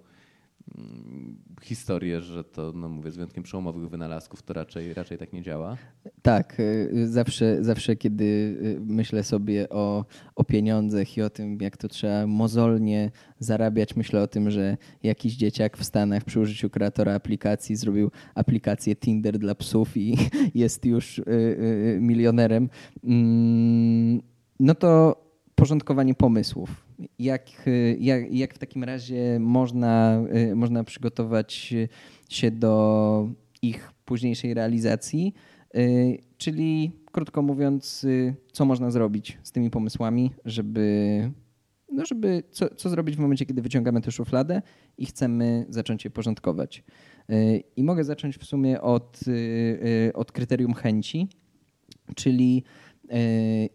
historię, 1.62 2.22
że 2.22 2.44
to, 2.44 2.72
no 2.76 2.90
mówię, 2.90 3.12
z 3.12 3.16
wyjątkiem 3.16 3.44
przełomowych 3.44 3.90
wynalazków, 3.90 4.42
to 4.42 4.54
raczej, 4.54 4.94
raczej 4.94 5.18
tak 5.18 5.34
nie 5.34 5.42
działa? 5.42 5.78
Tak, 6.22 6.60
y, 6.60 7.08
zawsze, 7.08 7.64
zawsze 7.64 7.96
kiedy 7.96 8.24
y, 8.24 8.80
myślę 8.86 9.24
sobie 9.24 9.70
o, 9.70 10.06
o 10.36 10.44
pieniądzach 10.44 11.18
i 11.18 11.22
o 11.22 11.30
tym, 11.30 11.58
jak 11.62 11.78
to 11.78 11.88
trzeba 11.88 12.28
mozolnie 12.28 13.12
zarabiać, 13.40 13.96
myślę 13.96 14.22
o 14.22 14.28
tym, 14.28 14.52
że 14.52 14.78
jakiś 15.04 15.36
dzieciak 15.36 15.78
w 15.78 15.84
Stanach 15.84 16.24
przy 16.24 16.40
użyciu 16.40 16.70
kreatora 16.70 17.14
aplikacji 17.14 17.76
zrobił 17.76 18.12
aplikację 18.36 18.96
Tinder 18.96 19.40
dla 19.40 19.56
psów 19.56 19.98
i 19.98 20.18
jest 20.56 20.86
już 20.86 21.20
y, 21.20 21.98
milionerem. 22.02 22.70
Mm, 23.04 24.22
no 24.60 24.76
to 24.76 25.22
porządkowanie 25.56 26.16
pomysłów 26.16 26.87
jak, 27.20 27.50
jak, 28.00 28.34
jak 28.34 28.54
w 28.54 28.58
takim 28.58 28.84
razie 28.84 29.40
można, 29.40 30.22
można 30.56 30.84
przygotować 30.84 31.74
się 32.30 32.52
do 32.52 33.30
ich 33.62 33.92
późniejszej 34.06 34.54
realizacji, 34.54 35.34
czyli 36.38 36.92
krótko 37.12 37.42
mówiąc, 37.42 38.06
co 38.52 38.66
można 38.66 38.92
zrobić 38.92 39.38
z 39.44 39.52
tymi 39.52 39.70
pomysłami, 39.70 40.32
żeby, 40.46 41.32
no 41.92 42.06
żeby 42.06 42.44
co, 42.52 42.76
co 42.76 42.90
zrobić 42.90 43.16
w 43.16 43.20
momencie, 43.20 43.46
kiedy 43.46 43.62
wyciągamy 43.62 44.02
tę 44.02 44.12
szufladę 44.12 44.62
i 44.98 45.06
chcemy 45.06 45.66
zacząć 45.70 46.06
je 46.06 46.12
porządkować. 46.12 46.84
I 47.76 47.84
mogę 47.84 48.04
zacząć 48.04 48.38
w 48.38 48.46
sumie 48.46 48.82
od, 48.82 49.20
od 50.14 50.32
kryterium 50.32 50.74
chęci, 50.74 51.28
czyli 52.16 52.64
E, 52.64 52.87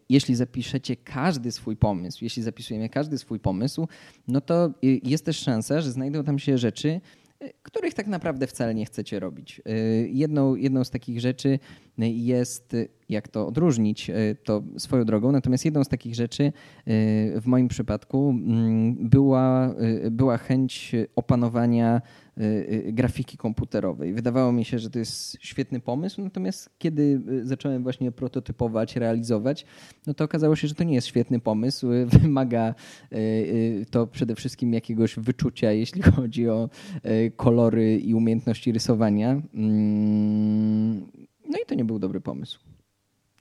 jeśli 0.08 0.34
zapiszecie 0.34 0.96
każdy 0.96 1.52
swój 1.52 1.76
pomysł, 1.76 2.18
jeśli 2.24 2.42
zapisujemy 2.42 2.88
każdy 2.88 3.18
swój 3.18 3.40
pomysł, 3.40 3.88
no 4.28 4.40
to 4.40 4.66
e, 4.66 4.70
jest 4.82 5.24
też 5.24 5.38
szansa, 5.38 5.80
że 5.80 5.92
znajdą 5.92 6.24
tam 6.24 6.38
się 6.38 6.58
rzeczy, 6.58 7.00
e, 7.40 7.50
których 7.62 7.94
tak 7.94 8.06
naprawdę 8.06 8.46
wcale 8.46 8.74
nie 8.74 8.84
chcecie 8.86 9.20
robić. 9.20 9.60
Jedną, 10.06 10.54
jedną 10.54 10.84
z 10.84 10.90
takich 10.90 11.20
rzeczy 11.20 11.58
jest, 11.98 12.76
jak 13.08 13.28
to 13.28 13.46
odróżnić, 13.46 14.10
to 14.44 14.62
swoją 14.78 15.04
drogą. 15.04 15.32
Natomiast 15.32 15.64
jedną 15.64 15.84
z 15.84 15.88
takich 15.88 16.14
rzeczy 16.14 16.52
w 17.40 17.42
moim 17.44 17.68
przypadku 17.68 18.30
mm, 18.30 19.08
była, 19.08 19.74
była 20.10 20.38
chęć 20.38 20.92
opanowania 21.16 22.02
grafiki 22.84 23.36
komputerowej. 23.36 24.14
Wydawało 24.14 24.52
mi 24.52 24.64
się, 24.64 24.78
że 24.78 24.90
to 24.90 24.98
jest 24.98 25.36
świetny 25.40 25.80
pomysł, 25.80 26.22
natomiast 26.22 26.70
kiedy 26.78 27.22
y, 27.28 27.46
zacząłem 27.46 27.82
właśnie 27.82 28.12
prototypować, 28.12 28.96
realizować, 28.96 29.66
no 30.06 30.14
to 30.14 30.24
okazało 30.24 30.56
się, 30.56 30.68
że 30.68 30.74
to 30.74 30.84
nie 30.84 30.94
jest 30.94 31.06
świetny 31.06 31.40
pomysł. 31.40 31.86
Wymaga 32.20 32.74
to 33.90 34.06
przede 34.06 34.34
wszystkim 34.34 34.72
jakiegoś 34.72 35.16
wyczucia, 35.16 35.72
jeśli 35.72 36.02
chodzi 36.12 36.48
o 36.48 36.68
kolory 37.36 37.98
i 37.98 38.14
umiejętności 38.14 38.72
rysowania. 38.72 39.30
Mm, 39.54 41.00
no 41.48 41.58
i 41.62 41.66
to 41.66 41.74
nie 41.74 41.84
był 41.84 41.98
dobry 41.98 42.20
pomysł. 42.20 42.60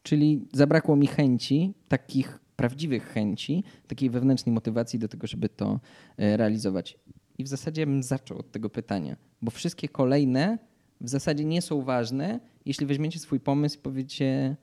Czyli 0.04 0.47
zabrakło 0.54 0.95
mi 0.95 1.08
chęci, 1.08 1.73
takich 1.88 2.39
prawdziwych 2.56 3.04
chęci, 3.04 3.63
takiej 3.88 4.10
wewnętrznej 4.10 4.54
motywacji 4.54 4.99
do 4.99 5.08
tego, 5.08 5.27
żeby 5.27 5.49
to 5.49 5.80
realizować. 6.17 6.99
I 7.41 7.43
w 7.43 7.47
zasadzie 7.47 7.86
bym 7.86 8.04
zaczął 8.04 8.38
od 8.38 8.51
tego 8.51 8.69
pytania, 8.69 9.15
bo 9.41 9.51
wszystkie 9.51 9.89
kolejne 9.89 10.58
w 11.01 11.10
zasadzie 11.10 11.45
nie 11.45 11.62
są 11.62 11.82
ważne, 11.82 12.39
jeśli 12.65 12.86
weźmiecie 12.86 13.19
swój 13.19 13.39
pomysł 13.39 13.80
i 13.80 13.82
powiecie, 13.82 14.56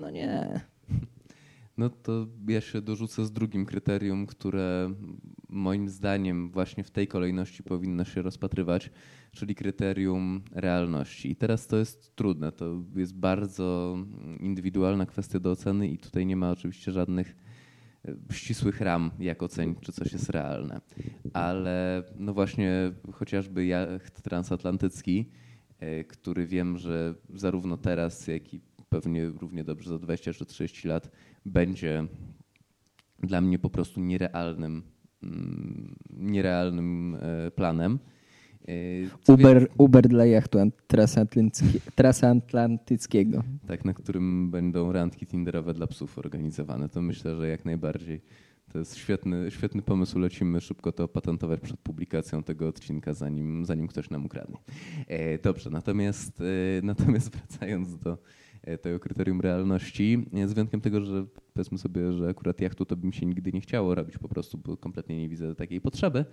no 0.00 0.10
nie. 0.10 0.60
No 1.78 1.90
to 1.90 2.26
ja 2.48 2.60
się 2.60 2.80
dorzucę 2.80 3.26
z 3.26 3.32
drugim 3.32 3.66
kryterium, 3.66 4.26
które 4.26 4.94
moim 5.48 5.88
zdaniem 5.88 6.50
właśnie 6.50 6.84
w 6.84 6.90
tej 6.90 7.08
kolejności 7.08 7.62
powinno 7.62 8.04
się 8.04 8.22
rozpatrywać, 8.22 8.90
czyli 9.32 9.54
kryterium 9.54 10.42
realności. 10.52 11.30
I 11.30 11.36
teraz 11.36 11.66
to 11.66 11.76
jest 11.76 12.16
trudne, 12.16 12.52
to 12.52 12.82
jest 12.94 13.14
bardzo 13.14 13.96
indywidualna 14.40 15.06
kwestia 15.06 15.40
do 15.40 15.50
oceny 15.50 15.88
i 15.88 15.98
tutaj 15.98 16.26
nie 16.26 16.36
ma 16.36 16.50
oczywiście 16.50 16.92
żadnych 16.92 17.36
ścisłych 18.32 18.80
ram, 18.80 19.10
jak 19.18 19.42
ocenić, 19.42 19.78
czy 19.80 19.92
coś 19.92 20.12
jest 20.12 20.30
realne. 20.30 20.80
Ale 21.32 22.02
no 22.16 22.34
właśnie 22.34 22.92
chociażby 23.12 23.66
jacht 23.66 24.22
transatlantycki, 24.22 25.30
e, 25.78 26.04
który 26.04 26.46
wiem, 26.46 26.78
że 26.78 27.14
zarówno 27.34 27.76
teraz, 27.76 28.26
jak 28.26 28.54
i 28.54 28.60
pewnie 28.88 29.26
równie 29.26 29.64
dobrze 29.64 29.90
za 29.90 29.98
20 29.98 30.32
czy 30.32 30.46
30 30.46 30.88
lat 30.88 31.10
będzie 31.46 32.06
dla 33.18 33.40
mnie 33.40 33.58
po 33.58 33.70
prostu 33.70 34.00
nierealnym, 34.00 34.82
mm, 35.22 35.96
nierealnym 36.10 37.16
e, 37.20 37.50
planem 37.50 37.98
Yy, 38.68 39.08
Uber, 39.28 39.68
Uber 39.78 40.08
dla 40.08 40.26
jachtu 40.26 40.58
transatlantyckiego. 41.94 43.42
Tak, 43.66 43.84
na 43.84 43.94
którym 43.94 44.50
będą 44.50 44.92
randki 44.92 45.26
tinderowe 45.26 45.74
dla 45.74 45.86
psów 45.86 46.18
organizowane. 46.18 46.88
To 46.88 47.02
myślę, 47.02 47.36
że 47.36 47.48
jak 47.48 47.64
najbardziej. 47.64 48.20
To 48.72 48.78
jest 48.78 48.96
świetny, 48.96 49.50
świetny 49.50 49.82
pomysł. 49.82 50.18
Lecimy 50.18 50.60
szybko 50.60 50.92
to 50.92 51.04
opatentować 51.04 51.60
przed 51.60 51.80
publikacją 51.80 52.42
tego 52.42 52.68
odcinka, 52.68 53.14
zanim, 53.14 53.64
zanim 53.64 53.86
ktoś 53.86 54.10
nam 54.10 54.24
ukradnie. 54.24 54.56
E, 55.06 55.38
dobrze, 55.38 55.70
natomiast, 55.70 56.40
e, 56.40 56.44
natomiast 56.82 57.30
wracając 57.36 57.98
do, 57.98 58.18
E, 58.66 58.78
tego 58.78 59.00
kryterium 59.00 59.40
realności, 59.40 60.26
z 60.46 60.52
wyjątkiem 60.52 60.80
tego, 60.80 61.00
że 61.00 61.26
powiedzmy 61.56 61.78
sobie, 61.78 62.12
że 62.12 62.28
akurat 62.28 62.60
jachtu 62.60 62.86
to 62.86 62.96
by 62.96 63.06
mi 63.06 63.14
się 63.14 63.26
nigdy 63.26 63.52
nie 63.52 63.60
chciało 63.60 63.94
robić 63.94 64.18
po 64.18 64.28
prostu, 64.28 64.58
bo 64.58 64.76
kompletnie 64.76 65.18
nie 65.18 65.28
widzę 65.28 65.54
takiej 65.54 65.80
potrzeby. 65.80 66.24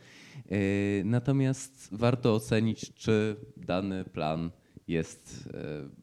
E, 0.50 0.58
natomiast 1.04 1.90
warto 1.92 2.36
ocenić, 2.36 2.94
czy 2.94 3.36
dany 3.58 4.04
plan 4.04 4.52
jest 4.88 5.50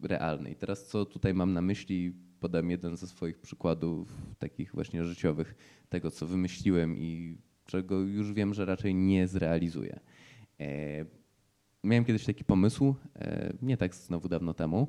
e, 0.03 0.09
realny. 0.09 0.51
I 0.51 0.57
teraz 0.57 0.87
co 0.87 1.05
tutaj 1.05 1.35
mam 1.35 1.53
na 1.53 1.63
myśli? 1.63 2.13
Podam 2.41 2.71
jeden 2.71 2.97
ze 2.97 3.07
swoich 3.07 3.39
przykładów 3.39 4.17
takich 4.39 4.75
właśnie 4.75 5.05
życiowych, 5.05 5.55
tego 5.89 6.11
co 6.11 6.27
wymyśliłem 6.27 6.97
i 6.97 7.39
czego 7.67 8.01
już 8.01 8.33
wiem, 8.33 8.55
że 8.55 8.65
raczej 8.65 8.95
nie 8.95 9.29
zrealizuję. 9.29 10.01
Miałem 11.85 12.05
kiedyś 12.05 12.25
taki 12.25 12.45
pomysł, 12.45 12.95
nie 13.63 13.77
tak 13.77 13.95
znowu 13.95 14.29
dawno 14.29 14.55
temu, 14.55 14.89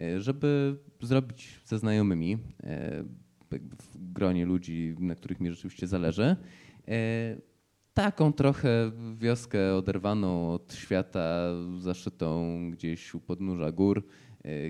E, 0.00 0.20
żeby 0.20 0.78
zrobić 1.00 1.60
ze 1.64 1.78
znajomymi, 1.78 2.38
e, 2.62 3.04
w 3.58 4.12
gronie 4.12 4.46
ludzi, 4.46 4.94
na 4.98 5.14
których 5.14 5.40
mi 5.40 5.50
rzeczywiście 5.50 5.86
zależy, 5.86 6.36
e, 6.88 7.36
taką 7.94 8.32
trochę 8.32 8.92
wioskę 9.16 9.74
oderwaną 9.74 10.52
od 10.52 10.74
świata, 10.74 11.48
zaszytą 11.78 12.58
gdzieś 12.70 13.14
u 13.14 13.20
podnóża 13.20 13.72
gór, 13.72 14.04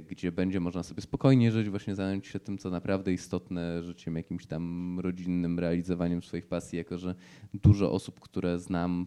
gdzie 0.09 0.33
będzie 0.33 0.61
można 0.61 0.83
sobie 0.83 1.03
spokojnie 1.03 1.53
żyć, 1.53 1.71
właśnie 1.71 1.95
zająć 1.95 2.27
się 2.27 2.41
tym, 2.41 2.59
co 2.59 2.71
naprawdę 2.71 3.13
istotne, 3.13 3.83
życiem 3.83 4.17
jakimś 4.17 4.47
tam 4.47 5.01
rodzinnym, 5.01 5.59
realizowaniem 5.59 6.23
swoich 6.23 6.47
pasji, 6.47 6.79
jako 6.79 6.99
że 6.99 7.15
dużo 7.55 7.93
osób, 7.93 8.21
które 8.21 8.59
znam, 8.59 9.07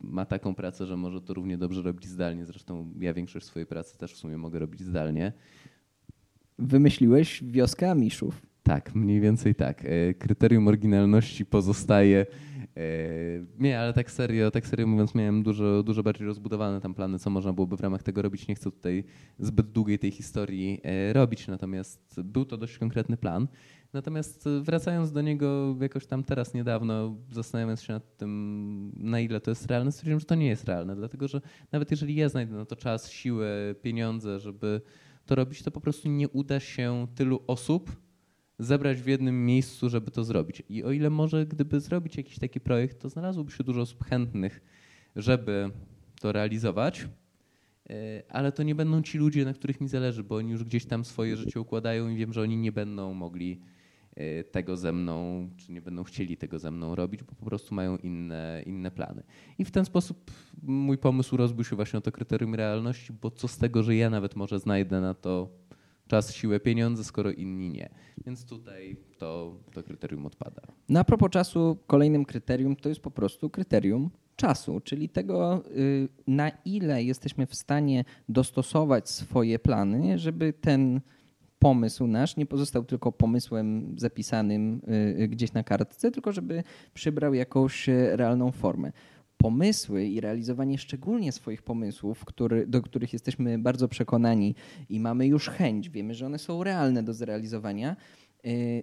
ma 0.00 0.26
taką 0.26 0.54
pracę, 0.54 0.86
że 0.86 0.96
może 0.96 1.20
to 1.20 1.34
równie 1.34 1.58
dobrze 1.58 1.82
robić 1.82 2.06
zdalnie. 2.06 2.46
Zresztą 2.46 2.92
ja 3.00 3.14
większość 3.14 3.46
swojej 3.46 3.66
pracy 3.66 3.98
też 3.98 4.14
w 4.14 4.16
sumie 4.16 4.36
mogę 4.36 4.58
robić 4.58 4.80
zdalnie. 4.80 5.32
Wymyśliłeś 6.58 7.44
wioskę 7.44 7.90
Amiszów. 7.90 8.49
Tak, 8.70 8.94
mniej 8.94 9.20
więcej 9.20 9.54
tak. 9.54 9.84
E, 9.84 10.14
kryterium 10.14 10.68
oryginalności 10.68 11.46
pozostaje. 11.46 12.26
E, 12.76 12.82
nie, 13.58 13.80
ale 13.80 13.92
tak 13.92 14.10
serio, 14.10 14.50
tak 14.50 14.66
serio 14.66 14.86
mówiąc, 14.86 15.14
miałem 15.14 15.42
dużo, 15.42 15.82
dużo 15.82 16.02
bardziej 16.02 16.26
rozbudowane 16.26 16.80
tam 16.80 16.94
plany, 16.94 17.18
co 17.18 17.30
można 17.30 17.52
byłoby 17.52 17.76
w 17.76 17.80
ramach 17.80 18.02
tego 18.02 18.22
robić. 18.22 18.48
Nie 18.48 18.54
chcę 18.54 18.70
tutaj 18.70 19.04
zbyt 19.38 19.72
długiej 19.72 19.98
tej 19.98 20.10
historii 20.10 20.80
e, 20.84 21.12
robić, 21.12 21.48
natomiast 21.48 22.20
był 22.24 22.44
to 22.44 22.56
dość 22.56 22.78
konkretny 22.78 23.16
plan. 23.16 23.48
Natomiast 23.92 24.48
wracając 24.62 25.12
do 25.12 25.20
niego 25.20 25.76
jakoś 25.80 26.06
tam 26.06 26.24
teraz 26.24 26.54
niedawno, 26.54 27.16
zastanawiając 27.30 27.82
się 27.82 27.92
nad 27.92 28.16
tym, 28.16 28.92
na 28.96 29.20
ile 29.20 29.40
to 29.40 29.50
jest 29.50 29.66
realne, 29.66 29.92
stwierdziłem, 29.92 30.20
że 30.20 30.26
to 30.26 30.34
nie 30.34 30.48
jest 30.48 30.64
realne, 30.64 30.96
dlatego 30.96 31.28
że 31.28 31.40
nawet 31.72 31.90
jeżeli 31.90 32.14
ja 32.14 32.28
znajdę 32.28 32.54
na 32.54 32.64
to 32.64 32.76
czas, 32.76 33.10
siłę, 33.10 33.74
pieniądze, 33.82 34.40
żeby 34.40 34.80
to 35.26 35.34
robić, 35.34 35.62
to 35.62 35.70
po 35.70 35.80
prostu 35.80 36.08
nie 36.08 36.28
uda 36.28 36.60
się 36.60 37.06
tylu 37.14 37.40
osób 37.46 38.09
zebrać 38.60 39.02
w 39.02 39.06
jednym 39.06 39.46
miejscu, 39.46 39.88
żeby 39.88 40.10
to 40.10 40.24
zrobić. 40.24 40.62
I 40.68 40.84
o 40.84 40.92
ile 40.92 41.10
może 41.10 41.46
gdyby 41.46 41.80
zrobić 41.80 42.16
jakiś 42.16 42.38
taki 42.38 42.60
projekt, 42.60 43.00
to 43.00 43.08
znalazłoby 43.08 43.52
się 43.52 43.64
dużo 43.64 43.80
osób 43.80 44.04
chętnych, 44.04 44.60
żeby 45.16 45.70
to 46.20 46.32
realizować, 46.32 47.08
e, 47.90 48.22
ale 48.28 48.52
to 48.52 48.62
nie 48.62 48.74
będą 48.74 49.02
ci 49.02 49.18
ludzie, 49.18 49.44
na 49.44 49.54
których 49.54 49.80
mi 49.80 49.88
zależy, 49.88 50.24
bo 50.24 50.36
oni 50.36 50.50
już 50.50 50.64
gdzieś 50.64 50.86
tam 50.86 51.04
swoje 51.04 51.36
życie 51.36 51.60
układają 51.60 52.08
i 52.08 52.16
wiem, 52.16 52.32
że 52.32 52.42
oni 52.42 52.56
nie 52.56 52.72
będą 52.72 53.14
mogli 53.14 53.60
E, 54.16 54.44
tego 54.44 54.76
ze 54.76 54.92
mną, 54.92 55.48
czy 55.56 55.72
nie 55.72 55.82
będą 55.82 56.04
chcieli 56.04 56.36
tego 56.36 56.58
ze 56.58 56.70
mną 56.70 56.94
robić, 56.94 57.22
bo 57.22 57.34
po 57.34 57.44
prostu 57.44 57.74
mają 57.74 57.96
inne, 57.96 58.62
inne 58.66 58.90
plany. 58.90 59.22
I 59.58 59.64
w 59.64 59.70
ten 59.70 59.84
sposób 59.84 60.30
mój 60.62 60.98
pomysł 60.98 61.36
rozbił 61.36 61.64
się 61.64 61.76
właśnie 61.76 61.98
o 61.98 62.02
to 62.02 62.12
kryterium 62.12 62.54
realności, 62.54 63.12
bo 63.12 63.30
co 63.30 63.48
z 63.48 63.58
tego, 63.58 63.82
że 63.82 63.96
ja 63.96 64.10
nawet 64.10 64.36
może 64.36 64.58
znajdę 64.58 65.00
na 65.00 65.14
to 65.14 65.48
czas, 66.10 66.34
siłę, 66.34 66.60
pieniądze, 66.60 67.04
skoro 67.04 67.30
inni 67.30 67.70
nie. 67.70 67.88
Więc 68.26 68.44
tutaj 68.44 68.96
to, 69.18 69.56
to 69.72 69.82
kryterium 69.82 70.26
odpada. 70.26 70.62
No 70.88 71.00
a 71.00 71.04
propos 71.04 71.30
czasu, 71.30 71.78
kolejnym 71.86 72.24
kryterium 72.24 72.76
to 72.76 72.88
jest 72.88 73.00
po 73.00 73.10
prostu 73.10 73.50
kryterium 73.50 74.10
czasu, 74.36 74.80
czyli 74.80 75.08
tego, 75.08 75.62
y, 75.76 76.08
na 76.26 76.50
ile 76.64 77.02
jesteśmy 77.02 77.46
w 77.46 77.54
stanie 77.54 78.04
dostosować 78.28 79.10
swoje 79.10 79.58
plany, 79.58 80.18
żeby 80.18 80.52
ten 80.52 81.00
pomysł 81.58 82.06
nasz 82.06 82.36
nie 82.36 82.46
pozostał 82.46 82.84
tylko 82.84 83.12
pomysłem 83.12 83.94
zapisanym 83.98 84.80
y, 85.22 85.28
gdzieś 85.28 85.52
na 85.52 85.62
kartce, 85.62 86.10
tylko 86.10 86.32
żeby 86.32 86.62
przybrał 86.94 87.34
jakąś 87.34 87.88
realną 87.88 88.52
formę. 88.52 88.92
Pomysły 89.40 90.06
i 90.06 90.20
realizowanie 90.20 90.78
szczególnie 90.78 91.32
swoich 91.32 91.62
pomysłów, 91.62 92.24
który, 92.24 92.66
do 92.66 92.82
których 92.82 93.12
jesteśmy 93.12 93.58
bardzo 93.58 93.88
przekonani 93.88 94.54
i 94.88 95.00
mamy 95.00 95.26
już 95.26 95.48
chęć, 95.48 95.90
wiemy, 95.90 96.14
że 96.14 96.26
one 96.26 96.38
są 96.38 96.64
realne 96.64 97.02
do 97.02 97.14
zrealizowania, 97.14 97.96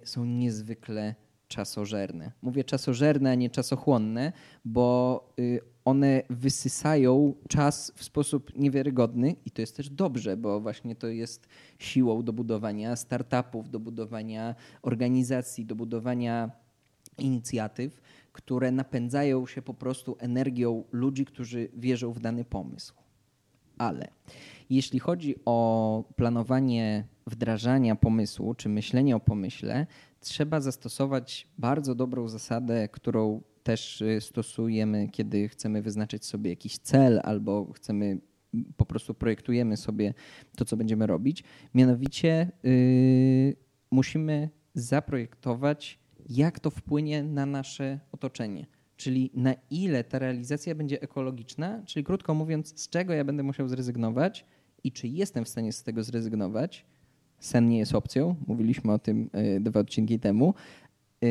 są 0.04 0.24
niezwykle 0.24 1.14
czasożerne. 1.48 2.32
Mówię 2.42 2.64
czasożerne, 2.64 3.30
a 3.30 3.34
nie 3.34 3.50
czasochłonne, 3.50 4.32
bo 4.64 5.34
one 5.84 6.22
wysysają 6.30 7.34
czas 7.48 7.92
w 7.96 8.04
sposób 8.04 8.58
niewiarygodny 8.58 9.34
i 9.46 9.50
to 9.50 9.60
jest 9.60 9.76
też 9.76 9.90
dobrze, 9.90 10.36
bo 10.36 10.60
właśnie 10.60 10.96
to 10.96 11.06
jest 11.06 11.48
siłą 11.78 12.22
do 12.22 12.32
budowania 12.32 12.96
startupów, 12.96 13.70
do 13.70 13.80
budowania 13.80 14.54
organizacji, 14.82 15.66
do 15.66 15.74
budowania 15.74 16.50
inicjatyw, 17.18 18.00
które 18.38 18.72
napędzają 18.72 19.46
się 19.46 19.62
po 19.62 19.74
prostu 19.74 20.16
energią 20.18 20.84
ludzi, 20.92 21.24
którzy 21.24 21.68
wierzą 21.76 22.12
w 22.12 22.20
dany 22.20 22.44
pomysł. 22.44 22.94
Ale 23.78 24.08
jeśli 24.70 24.98
chodzi 24.98 25.34
o 25.44 26.04
planowanie 26.16 27.04
wdrażania 27.26 27.96
pomysłu 27.96 28.54
czy 28.54 28.68
myślenie 28.68 29.16
o 29.16 29.20
pomyśle, 29.20 29.86
trzeba 30.20 30.60
zastosować 30.60 31.48
bardzo 31.58 31.94
dobrą 31.94 32.28
zasadę, 32.28 32.88
którą 32.88 33.42
też 33.62 34.00
y, 34.00 34.20
stosujemy, 34.20 35.08
kiedy 35.08 35.48
chcemy 35.48 35.82
wyznaczyć 35.82 36.24
sobie 36.24 36.50
jakiś 36.50 36.78
cel 36.78 37.20
albo 37.24 37.72
chcemy 37.72 38.18
po 38.76 38.86
prostu 38.86 39.14
projektujemy 39.14 39.76
sobie 39.76 40.14
to, 40.56 40.64
co 40.64 40.76
będziemy 40.76 41.06
robić. 41.06 41.44
Mianowicie 41.74 42.52
yy, 42.62 43.56
musimy 43.90 44.50
zaprojektować, 44.74 45.98
jak 46.28 46.60
to 46.60 46.70
wpłynie 46.70 47.22
na 47.22 47.46
nasze 47.46 48.00
otoczenie. 48.12 48.66
Czyli 48.96 49.30
na 49.34 49.54
ile 49.70 50.04
ta 50.04 50.18
realizacja 50.18 50.74
będzie 50.74 51.02
ekologiczna, 51.02 51.82
czyli 51.86 52.04
krótko 52.04 52.34
mówiąc, 52.34 52.80
z 52.80 52.88
czego 52.88 53.12
ja 53.12 53.24
będę 53.24 53.42
musiał 53.42 53.68
zrezygnować 53.68 54.44
i 54.84 54.92
czy 54.92 55.08
jestem 55.08 55.44
w 55.44 55.48
stanie 55.48 55.72
z 55.72 55.82
tego 55.82 56.02
zrezygnować. 56.04 56.86
Sen 57.38 57.68
nie 57.68 57.78
jest 57.78 57.94
opcją, 57.94 58.36
mówiliśmy 58.46 58.92
o 58.92 58.98
tym 58.98 59.30
yy, 59.34 59.60
dwa 59.60 59.80
odcinki 59.80 60.18
temu. 60.18 60.54
Yy, 61.22 61.28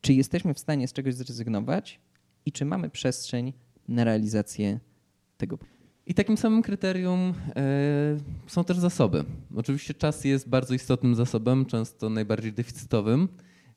czy 0.00 0.12
jesteśmy 0.12 0.54
w 0.54 0.58
stanie 0.58 0.88
z 0.88 0.92
czegoś 0.92 1.14
zrezygnować 1.14 2.00
i 2.46 2.52
czy 2.52 2.64
mamy 2.64 2.90
przestrzeń 2.90 3.52
na 3.88 4.04
realizację 4.04 4.80
tego. 5.36 5.58
I 6.10 6.14
takim 6.14 6.36
samym 6.36 6.62
kryterium 6.62 7.34
e, 7.56 7.62
są 8.46 8.64
też 8.64 8.78
zasoby. 8.78 9.24
Oczywiście 9.56 9.94
czas 9.94 10.24
jest 10.24 10.48
bardzo 10.48 10.74
istotnym 10.74 11.14
zasobem, 11.14 11.66
często 11.66 12.10
najbardziej 12.10 12.52
deficytowym. 12.52 13.28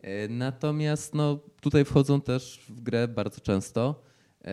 E, 0.01 0.27
natomiast 0.27 1.13
no, 1.13 1.39
tutaj 1.61 1.85
wchodzą 1.85 2.21
też 2.21 2.65
w 2.69 2.81
grę 2.81 3.07
bardzo 3.07 3.41
często 3.41 4.03
e, 4.45 4.51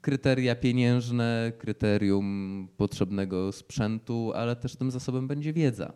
kryteria 0.00 0.54
pieniężne, 0.54 1.52
kryterium 1.58 2.68
potrzebnego 2.76 3.52
sprzętu, 3.52 4.32
ale 4.34 4.56
też 4.56 4.76
tym 4.76 4.90
zasobem 4.90 5.28
będzie 5.28 5.52
wiedza. 5.52 5.92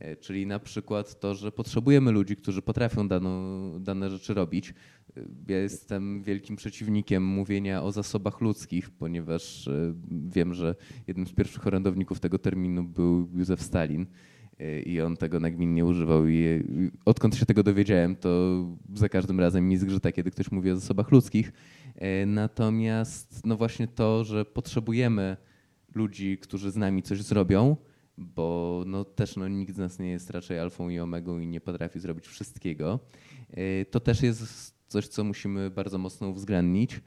E, 0.00 0.16
czyli 0.16 0.46
na 0.46 0.58
przykład 0.58 1.20
to, 1.20 1.34
że 1.34 1.52
potrzebujemy 1.52 2.10
ludzi, 2.10 2.36
którzy 2.36 2.62
potrafią 2.62 3.08
daną, 3.08 3.30
dane 3.80 4.10
rzeczy 4.10 4.34
robić. 4.34 4.68
E, 4.68 5.22
ja 5.48 5.58
jestem 5.58 6.22
wielkim 6.22 6.56
przeciwnikiem 6.56 7.24
mówienia 7.24 7.82
o 7.82 7.92
zasobach 7.92 8.40
ludzkich, 8.40 8.90
ponieważ 8.90 9.68
e, 9.68 9.94
wiem, 10.10 10.54
że 10.54 10.74
jednym 11.06 11.26
z 11.26 11.32
pierwszych 11.32 11.66
orędowników 11.66 12.20
tego 12.20 12.38
terminu 12.38 12.84
był 12.84 13.28
Józef 13.34 13.62
Stalin 13.62 14.06
i 14.86 15.00
on 15.00 15.16
tego 15.16 15.40
nagminnie 15.40 15.84
używał 15.84 16.28
i 16.28 16.62
odkąd 17.04 17.36
się 17.36 17.46
tego 17.46 17.62
dowiedziałem, 17.62 18.16
to 18.16 18.64
za 18.94 19.08
każdym 19.08 19.40
razem 19.40 19.68
mi 19.68 19.76
zgrzyta, 19.76 20.12
kiedy 20.12 20.30
ktoś 20.30 20.50
mówi 20.52 20.70
o 20.70 20.76
zasobach 20.76 21.10
ludzkich. 21.10 21.52
Natomiast 22.26 23.46
no 23.46 23.56
właśnie 23.56 23.88
to, 23.88 24.24
że 24.24 24.44
potrzebujemy 24.44 25.36
ludzi, 25.94 26.38
którzy 26.38 26.70
z 26.70 26.76
nami 26.76 27.02
coś 27.02 27.22
zrobią, 27.22 27.76
bo 28.20 28.82
no, 28.86 29.04
też 29.04 29.36
no, 29.36 29.48
nikt 29.48 29.74
z 29.74 29.78
nas 29.78 29.98
nie 29.98 30.10
jest 30.10 30.30
raczej 30.30 30.58
alfą 30.58 30.88
i 30.88 30.98
omegą 30.98 31.38
i 31.38 31.46
nie 31.46 31.60
potrafi 31.60 32.00
zrobić 32.00 32.26
wszystkiego. 32.26 33.00
E, 33.50 33.84
to 33.84 34.00
też 34.00 34.22
jest 34.22 34.74
coś, 34.88 35.08
co 35.08 35.24
musimy 35.24 35.70
bardzo 35.70 35.98
mocno 35.98 36.28
uwzględnić 36.28 37.00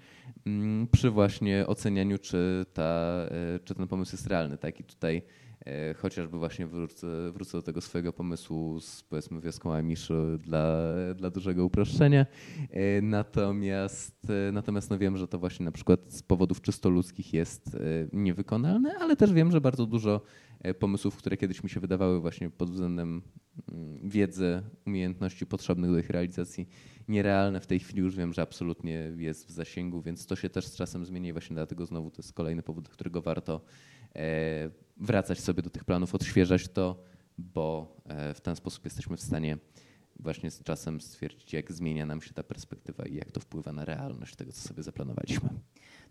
mm, 0.45 0.87
przy 0.87 1.09
właśnie 1.09 1.67
ocenianiu, 1.67 2.17
czy, 2.17 2.65
ta, 2.73 2.83
e, 2.83 3.59
czy 3.63 3.75
ten 3.75 3.87
pomysł 3.87 4.15
jest 4.15 4.27
realny. 4.27 4.57
Tak? 4.57 4.79
I 4.79 4.83
tutaj 4.83 5.21
e, 5.65 5.93
chociażby 5.93 6.37
właśnie 6.37 6.67
wrócę, 6.67 7.07
wrócę 7.31 7.57
do 7.57 7.61
tego 7.61 7.81
swojego 7.81 8.13
pomysłu 8.13 8.79
z 8.79 9.03
powiedzmy 9.03 9.41
wioską 9.41 9.73
Amish 9.73 10.09
dla, 10.39 10.77
dla 11.15 11.29
dużego 11.29 11.65
uproszczenia. 11.65 12.25
Natomiast, 13.01 14.27
natomiast 14.53 14.89
no 14.89 14.97
wiem, 14.97 15.17
że 15.17 15.27
to 15.27 15.39
właśnie 15.39 15.65
na 15.65 15.71
przykład 15.71 15.99
z 16.07 16.23
powodów 16.23 16.61
czysto 16.61 16.89
ludzkich 16.89 17.33
jest 17.33 17.77
niewykonalne, 18.13 18.95
ale 18.99 19.15
też 19.15 19.33
wiem, 19.33 19.51
że 19.51 19.61
bardzo 19.61 19.85
dużo 19.85 20.21
pomysłów, 20.79 21.17
które 21.17 21.37
kiedyś 21.37 21.63
mi 21.63 21.69
się 21.69 21.79
wydawały 21.79 22.21
właśnie 22.21 22.49
pod 22.49 22.71
względem 22.71 23.21
mm, 23.71 24.09
wiedzy, 24.09 24.61
umiejętności 24.85 25.45
potrzebnych 25.45 25.91
do 25.91 25.99
ich 25.99 26.09
realizacji 26.09 26.67
nierealne. 27.07 27.59
W 27.59 27.67
tej 27.67 27.79
chwili 27.79 27.99
już 27.99 28.15
wiem, 28.15 28.33
że 28.33 28.41
absolutnie 28.41 29.13
jest 29.17 29.47
w 29.47 29.51
zasięgu, 29.51 30.01
więc 30.01 30.25
to 30.25 30.35
się 30.35 30.49
też 30.49 30.67
z 30.67 30.75
czasem 30.75 31.05
zmieni. 31.05 31.33
Właśnie 31.33 31.53
dlatego 31.53 31.85
znowu 31.85 32.11
to 32.11 32.21
jest 32.21 32.33
kolejny 32.33 32.63
powód, 32.63 32.83
dla 32.83 32.93
którego 32.93 33.21
warto 33.21 33.61
e, 34.15 34.69
wracać 34.97 35.39
sobie 35.39 35.61
do 35.61 35.69
tych 35.69 35.85
planów, 35.85 36.15
odświeżać 36.15 36.67
to, 36.67 37.03
bo 37.37 37.97
e, 38.05 38.33
w 38.33 38.41
ten 38.41 38.55
sposób 38.55 38.85
jesteśmy 38.85 39.17
w 39.17 39.21
stanie 39.21 39.57
właśnie 40.19 40.51
z 40.51 40.63
czasem 40.63 41.01
stwierdzić, 41.01 41.53
jak 41.53 41.71
zmienia 41.71 42.05
nam 42.05 42.21
się 42.21 42.33
ta 42.33 42.43
perspektywa 42.43 43.05
i 43.05 43.15
jak 43.15 43.31
to 43.31 43.39
wpływa 43.39 43.71
na 43.71 43.85
realność 43.85 44.35
tego, 44.35 44.51
co 44.51 44.67
sobie 44.67 44.83
zaplanowaliśmy. 44.83 45.49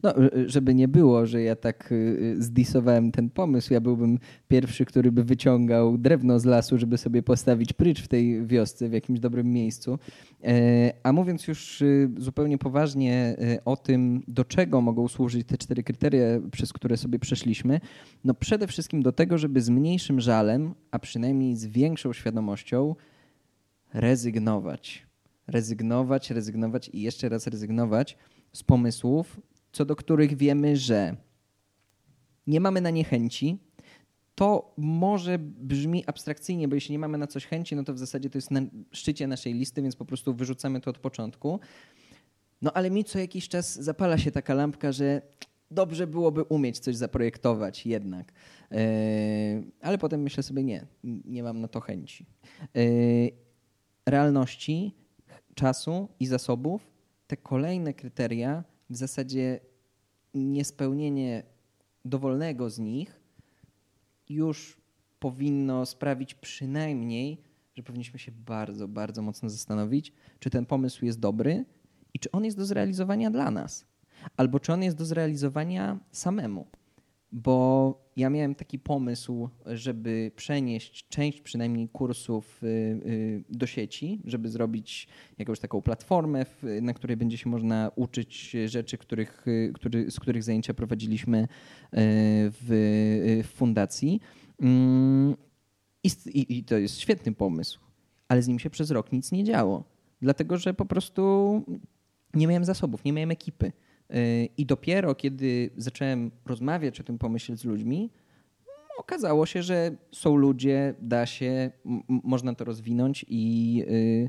No, 0.02 0.14
żeby 0.46 0.74
nie 0.74 0.88
było, 0.88 1.26
że 1.26 1.42
ja 1.42 1.56
tak 1.56 1.92
y, 1.92 1.94
y, 1.94 2.42
zdisowałem 2.42 3.12
ten 3.12 3.30
pomysł, 3.30 3.72
ja 3.72 3.80
byłbym 3.80 4.18
pierwszy, 4.48 4.84
który 4.84 5.12
by 5.12 5.24
wyciągał 5.24 5.98
drewno 5.98 6.38
z 6.38 6.44
lasu, 6.44 6.78
żeby 6.78 6.98
sobie 6.98 7.22
postawić 7.22 7.72
prycz 7.72 8.02
w 8.02 8.08
tej 8.08 8.46
wiosce, 8.46 8.88
w 8.88 8.92
jakimś 8.92 9.20
dobrym 9.20 9.52
miejscu. 9.52 9.98
E, 10.44 10.92
a 11.02 11.12
mówiąc 11.12 11.48
już 11.48 11.82
y, 11.82 12.10
zupełnie 12.16 12.58
poważnie 12.58 13.36
o 13.64 13.76
tym, 13.76 14.22
do 14.28 14.44
czego 14.44 14.80
mogą 14.80 15.08
służyć 15.08 15.46
te 15.46 15.58
cztery 15.58 15.82
kryteria, 15.82 16.26
przez 16.52 16.72
które 16.72 16.96
sobie 16.96 17.18
przeszliśmy, 17.18 17.80
no 18.24 18.34
przede 18.34 18.66
wszystkim 18.66 19.02
do 19.02 19.12
tego, 19.12 19.38
żeby 19.38 19.60
z 19.60 19.70
mniejszym 19.70 20.20
żalem, 20.20 20.74
a 20.90 20.98
przynajmniej 20.98 21.56
z 21.56 21.66
większą 21.66 22.12
świadomością 22.12 22.94
rezygnować. 23.94 25.06
Rezygnować, 25.46 26.30
rezygnować 26.30 26.90
i 26.92 27.02
jeszcze 27.02 27.28
raz 27.28 27.46
rezygnować 27.46 28.16
z 28.52 28.62
pomysłów, 28.62 29.40
co 29.72 29.84
do 29.84 29.96
których 29.96 30.36
wiemy, 30.36 30.76
że 30.76 31.16
nie 32.46 32.60
mamy 32.60 32.80
na 32.80 32.90
nie 32.90 33.04
chęci, 33.04 33.58
to 34.34 34.74
może 34.76 35.38
brzmi 35.38 36.04
abstrakcyjnie, 36.06 36.68
bo 36.68 36.74
jeśli 36.74 36.92
nie 36.92 36.98
mamy 36.98 37.18
na 37.18 37.26
coś 37.26 37.46
chęci, 37.46 37.76
no 37.76 37.84
to 37.84 37.94
w 37.94 37.98
zasadzie 37.98 38.30
to 38.30 38.38
jest 38.38 38.50
na 38.50 38.60
szczycie 38.92 39.26
naszej 39.26 39.54
listy, 39.54 39.82
więc 39.82 39.96
po 39.96 40.04
prostu 40.04 40.34
wyrzucamy 40.34 40.80
to 40.80 40.90
od 40.90 40.98
początku. 40.98 41.60
No 42.62 42.72
ale 42.72 42.90
mi 42.90 43.04
co 43.04 43.18
jakiś 43.18 43.48
czas 43.48 43.74
zapala 43.74 44.18
się 44.18 44.30
taka 44.30 44.54
lampka, 44.54 44.92
że 44.92 45.22
dobrze 45.70 46.06
byłoby 46.06 46.42
umieć 46.42 46.78
coś 46.78 46.96
zaprojektować 46.96 47.86
jednak. 47.86 48.32
Yy, 48.70 48.78
ale 49.80 49.98
potem 49.98 50.22
myślę 50.22 50.42
sobie, 50.42 50.62
nie, 50.62 50.86
nie 51.24 51.42
mam 51.42 51.60
na 51.60 51.68
to 51.68 51.80
chęci. 51.80 52.26
Yy, 52.74 53.30
realności, 54.06 54.94
czasu 55.54 56.08
i 56.20 56.26
zasobów, 56.26 56.90
te 57.26 57.36
kolejne 57.36 57.94
kryteria 57.94 58.64
w 58.92 58.96
zasadzie 58.96 59.60
niespełnienie 60.34 61.42
dowolnego 62.04 62.70
z 62.70 62.78
nich 62.78 63.20
już 64.28 64.80
powinno 65.18 65.86
sprawić 65.86 66.34
przynajmniej, 66.34 67.42
że 67.74 67.82
powinniśmy 67.82 68.18
się 68.18 68.32
bardzo, 68.32 68.88
bardzo 68.88 69.22
mocno 69.22 69.50
zastanowić, 69.50 70.12
czy 70.38 70.50
ten 70.50 70.66
pomysł 70.66 71.04
jest 71.04 71.20
dobry 71.20 71.64
i 72.14 72.18
czy 72.18 72.30
on 72.30 72.44
jest 72.44 72.56
do 72.56 72.64
zrealizowania 72.64 73.30
dla 73.30 73.50
nas, 73.50 73.86
albo 74.36 74.60
czy 74.60 74.72
on 74.72 74.82
jest 74.82 74.96
do 74.96 75.04
zrealizowania 75.04 76.00
samemu 76.10 76.66
bo 77.32 78.02
ja 78.16 78.30
miałem 78.30 78.54
taki 78.54 78.78
pomysł, 78.78 79.48
żeby 79.66 80.30
przenieść 80.36 81.08
część 81.08 81.40
przynajmniej 81.40 81.88
kursów 81.88 82.62
y, 82.62 82.66
y, 82.66 83.44
do 83.50 83.66
sieci, 83.66 84.20
żeby 84.24 84.48
zrobić 84.48 85.08
jakąś 85.38 85.60
taką 85.60 85.82
platformę, 85.82 86.46
na 86.82 86.94
której 86.94 87.16
będzie 87.16 87.38
się 87.38 87.50
można 87.50 87.90
uczyć 87.96 88.56
rzeczy, 88.66 88.98
których, 88.98 89.48
y, 89.48 89.72
który, 89.74 90.10
z 90.10 90.20
których 90.20 90.42
zajęcia 90.42 90.74
prowadziliśmy 90.74 91.48
w, 91.92 93.42
fundacji. 93.54 94.20
Mm, 94.60 95.36
I, 96.04 96.58
I 96.58 96.64
to 96.64 96.78
jest 96.78 97.00
świetny 97.00 97.32
pomysł, 97.32 97.80
ale 98.28 98.42
z 98.42 98.48
nim 98.48 98.58
się 98.58 98.70
przez 98.70 98.90
rok 98.90 99.12
nic 99.12 99.32
nie 99.32 99.44
działo, 99.44 99.84
dlatego 100.20 100.56
że 100.56 100.74
po 100.74 100.84
prostu 100.84 101.62
nie 102.34 102.46
miałem 102.46 102.64
zasobów, 102.64 103.04
nie 103.04 103.12
miałem 103.12 103.30
ekipy. 103.30 103.72
Y, 104.14 104.48
I 104.56 104.66
dopiero 104.66 105.14
kiedy 105.14 105.70
zacząłem 105.76 106.30
rozmawiać 106.46 107.00
o 107.00 107.04
tym 107.04 107.18
pomyśle 107.18 107.56
z 107.56 107.64
ludźmi, 107.64 108.10
okazało 108.98 109.46
się, 109.46 109.62
że 109.62 109.96
są 110.12 110.36
ludzie, 110.36 110.94
da 111.00 111.26
się, 111.26 111.70
można 112.08 112.54
to 112.54 112.64
rozwinąć 112.64 113.26
i 113.28 113.84
y, 113.88 114.28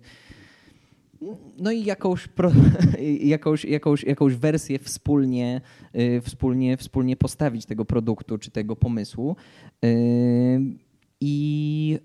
no 1.58 1.72
i 1.72 1.84
jakąś, 1.84 2.28
pro, 2.28 2.52
jakąś, 3.36 3.66
jakąś, 3.66 4.04
jakąś 4.04 4.36
wersję 4.36 4.80
wspólnie, 4.80 5.62
y, 5.96 6.22
wspólnie, 6.22 6.78
wspólnie 6.78 7.16
postawić 7.16 7.66
tego 7.66 7.86
produktu 7.86 8.38
czy 8.38 8.52
tego 8.52 8.76
pomysłu. 8.76 9.36
I, 11.22 12.00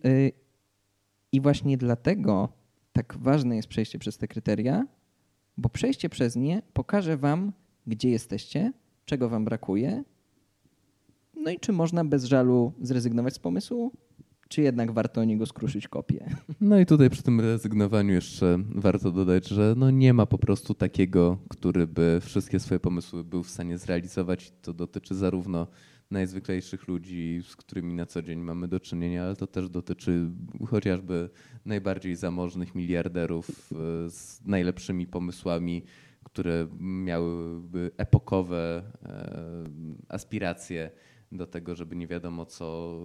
I 1.32 1.40
właśnie 1.40 1.76
dlatego 1.76 2.48
tak 2.92 3.16
ważne 3.20 3.56
jest 3.56 3.68
przejście 3.68 3.98
przez 3.98 4.18
te 4.18 4.28
kryteria, 4.28 4.86
bo 5.56 5.68
przejście 5.68 6.08
przez 6.08 6.36
nie 6.36 6.62
pokaże 6.72 7.16
Wam, 7.16 7.52
gdzie 7.88 8.10
jesteście, 8.10 8.72
czego 9.04 9.28
wam 9.28 9.44
brakuje, 9.44 10.04
no 11.36 11.50
i 11.50 11.58
czy 11.58 11.72
można 11.72 12.04
bez 12.04 12.24
żalu 12.24 12.72
zrezygnować 12.80 13.34
z 13.34 13.38
pomysłu, 13.38 13.92
czy 14.48 14.62
jednak 14.62 14.92
warto 14.92 15.20
o 15.20 15.24
niego 15.24 15.46
skruszyć 15.46 15.88
kopię. 15.88 16.26
No 16.60 16.78
i 16.78 16.86
tutaj 16.86 17.10
przy 17.10 17.22
tym 17.22 17.40
rezygnowaniu 17.40 18.14
jeszcze 18.14 18.58
warto 18.74 19.10
dodać, 19.10 19.48
że 19.48 19.74
no 19.76 19.90
nie 19.90 20.14
ma 20.14 20.26
po 20.26 20.38
prostu 20.38 20.74
takiego, 20.74 21.38
który 21.48 21.86
by 21.86 22.20
wszystkie 22.22 22.60
swoje 22.60 22.80
pomysły 22.80 23.24
był 23.24 23.42
w 23.42 23.50
stanie 23.50 23.78
zrealizować. 23.78 24.52
To 24.62 24.72
dotyczy 24.72 25.14
zarówno 25.14 25.66
najzwyklejszych 26.10 26.88
ludzi, 26.88 27.40
z 27.48 27.56
którymi 27.56 27.94
na 27.94 28.06
co 28.06 28.22
dzień 28.22 28.40
mamy 28.40 28.68
do 28.68 28.80
czynienia, 28.80 29.24
ale 29.24 29.36
to 29.36 29.46
też 29.46 29.68
dotyczy 29.68 30.30
chociażby 30.66 31.30
najbardziej 31.64 32.16
zamożnych 32.16 32.74
miliarderów 32.74 33.50
e, 33.50 33.74
z 34.10 34.40
najlepszymi 34.46 35.06
pomysłami, 35.06 35.82
które 36.38 36.66
miałyby 36.80 37.90
epokowe 37.96 38.82
aspiracje 40.08 40.90
do 41.32 41.46
tego, 41.46 41.74
żeby 41.74 41.96
nie 41.96 42.06
wiadomo 42.06 42.46
co, 42.46 42.98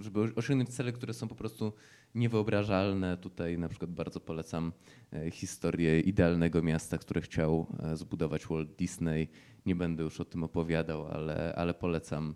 żeby 0.00 0.20
osiągnąć 0.36 0.68
cele, 0.68 0.92
które 0.92 1.14
są 1.14 1.28
po 1.28 1.34
prostu 1.34 1.72
niewyobrażalne. 2.14 3.16
Tutaj 3.16 3.58
na 3.58 3.68
przykład 3.68 3.90
bardzo 3.90 4.20
polecam 4.20 4.72
e, 5.12 5.30
historię 5.30 6.00
idealnego 6.00 6.62
miasta, 6.62 6.98
które 6.98 7.20
chciał 7.20 7.66
e, 7.82 7.96
zbudować 7.96 8.46
Walt 8.46 8.76
Disney. 8.76 9.28
Nie 9.66 9.74
będę 9.74 10.02
już 10.02 10.20
o 10.20 10.24
tym 10.24 10.44
opowiadał, 10.44 11.06
ale, 11.06 11.54
ale 11.56 11.74
polecam 11.74 12.34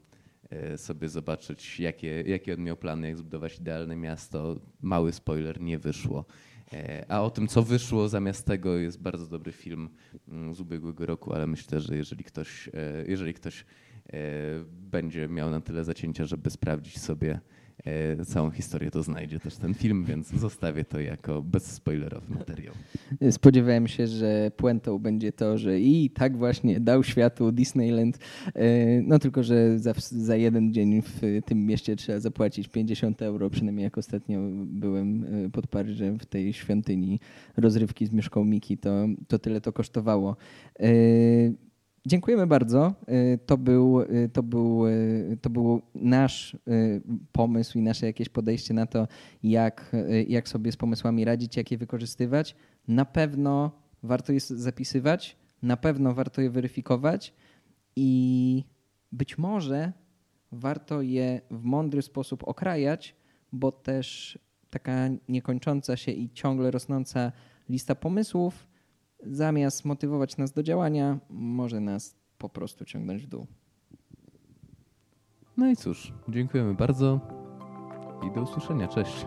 e, 0.50 0.78
sobie 0.78 1.08
zobaczyć, 1.08 1.80
jakie, 1.80 2.22
jakie 2.26 2.54
on 2.54 2.60
miał 2.60 2.76
plany, 2.76 3.08
jak 3.08 3.16
zbudować 3.16 3.58
idealne 3.58 3.96
miasto. 3.96 4.60
Mały 4.80 5.12
spoiler, 5.12 5.60
nie 5.60 5.78
wyszło. 5.78 6.24
A 7.08 7.22
o 7.22 7.30
tym, 7.30 7.48
co 7.48 7.62
wyszło 7.62 8.08
zamiast 8.08 8.46
tego, 8.46 8.76
jest 8.76 9.02
bardzo 9.02 9.26
dobry 9.26 9.52
film 9.52 9.88
mm, 10.28 10.54
z 10.54 10.60
ubiegłego 10.60 11.06
roku, 11.06 11.32
ale 11.32 11.46
myślę, 11.46 11.80
że 11.80 11.96
jeżeli 11.96 12.24
ktoś, 12.24 12.70
jeżeli 13.06 13.34
ktoś 13.34 13.64
będzie 14.70 15.28
miał 15.28 15.50
na 15.50 15.60
tyle 15.60 15.84
zacięcia, 15.84 16.24
żeby 16.24 16.50
sprawdzić 16.50 16.98
sobie 16.98 17.40
E, 17.67 17.67
całą 18.26 18.50
historię, 18.50 18.90
to 18.90 19.02
znajdzie 19.02 19.40
też 19.40 19.56
ten 19.56 19.74
film, 19.74 20.04
więc 20.04 20.28
zostawię 20.28 20.84
to 20.84 21.00
jako 21.00 21.42
bezspoilerowy 21.42 22.34
materiał. 22.34 22.74
Spodziewałem 23.30 23.88
się, 23.88 24.06
że 24.06 24.50
puentą 24.56 24.98
będzie 24.98 25.32
to, 25.32 25.58
że 25.58 25.80
i 25.80 26.10
tak 26.10 26.36
właśnie 26.36 26.80
dał 26.80 27.04
światu 27.04 27.52
Disneyland, 27.52 28.18
e, 28.54 29.02
no 29.02 29.18
tylko, 29.18 29.42
że 29.42 29.78
za, 29.78 29.94
za 30.10 30.36
jeden 30.36 30.72
dzień 30.72 31.02
w 31.02 31.20
tym 31.46 31.66
mieście 31.66 31.96
trzeba 31.96 32.20
zapłacić 32.20 32.68
50 32.68 33.22
euro, 33.22 33.50
przynajmniej 33.50 33.84
jak 33.84 33.98
ostatnio 33.98 34.40
byłem 34.66 35.24
e, 35.46 35.50
pod 35.50 35.66
Paryżem 35.66 36.18
w 36.18 36.26
tej 36.26 36.52
świątyni 36.52 37.20
rozrywki 37.56 38.06
z 38.06 38.12
Mieszką 38.12 38.44
Miki, 38.44 38.78
to, 38.78 39.06
to 39.28 39.38
tyle 39.38 39.60
to 39.60 39.72
kosztowało. 39.72 40.36
Dziękujemy 42.08 42.46
bardzo. 42.46 42.94
Y, 43.08 43.38
to 43.46 43.58
był, 43.58 44.00
y, 44.00 44.30
to, 44.32 44.42
był, 44.42 44.86
y, 44.86 45.38
to 45.42 45.50
był 45.50 45.82
nasz 45.94 46.56
pomysł 47.32 47.78
i 47.78 47.82
nasze 47.82 48.06
jakieś 48.06 48.28
podejście 48.28 48.74
na 48.74 48.86
to, 48.86 49.08
jak, 49.42 49.92
jak 50.28 50.48
sobie 50.48 50.72
z 50.72 50.76
pomysłami 50.76 51.24
radzić, 51.24 51.56
jak 51.56 51.70
je 51.70 51.78
wykorzystywać. 51.78 52.56
Na 52.88 53.04
pewno 53.04 53.70
warto 54.02 54.32
je 54.32 54.40
zapisywać, 54.40 55.36
na 55.62 55.76
pewno 55.76 56.14
warto 56.14 56.40
je 56.40 56.50
weryfikować 56.50 57.34
i 57.96 58.64
być 59.12 59.38
może 59.38 59.92
warto 60.52 61.02
je 61.02 61.40
w 61.50 61.64
mądry 61.64 62.02
sposób 62.02 62.48
okrajać, 62.48 63.16
bo 63.52 63.72
też 63.72 64.38
taka 64.70 65.08
niekończąca 65.28 65.96
się 65.96 66.12
i 66.12 66.30
ciągle 66.30 66.70
rosnąca 66.70 67.32
lista 67.68 67.94
pomysłów 67.94 68.67
zamiast 69.26 69.84
motywować 69.84 70.36
nas 70.36 70.52
do 70.52 70.62
działania, 70.62 71.18
może 71.30 71.80
nas 71.80 72.16
po 72.38 72.48
prostu 72.48 72.84
ciągnąć 72.84 73.22
w 73.22 73.26
dół. 73.26 73.46
No 75.56 75.70
i 75.70 75.76
cóż, 75.76 76.12
dziękujemy 76.28 76.74
bardzo 76.74 77.20
i 78.26 78.34
do 78.34 78.42
usłyszenia. 78.42 78.88
Cześć. 78.88 79.26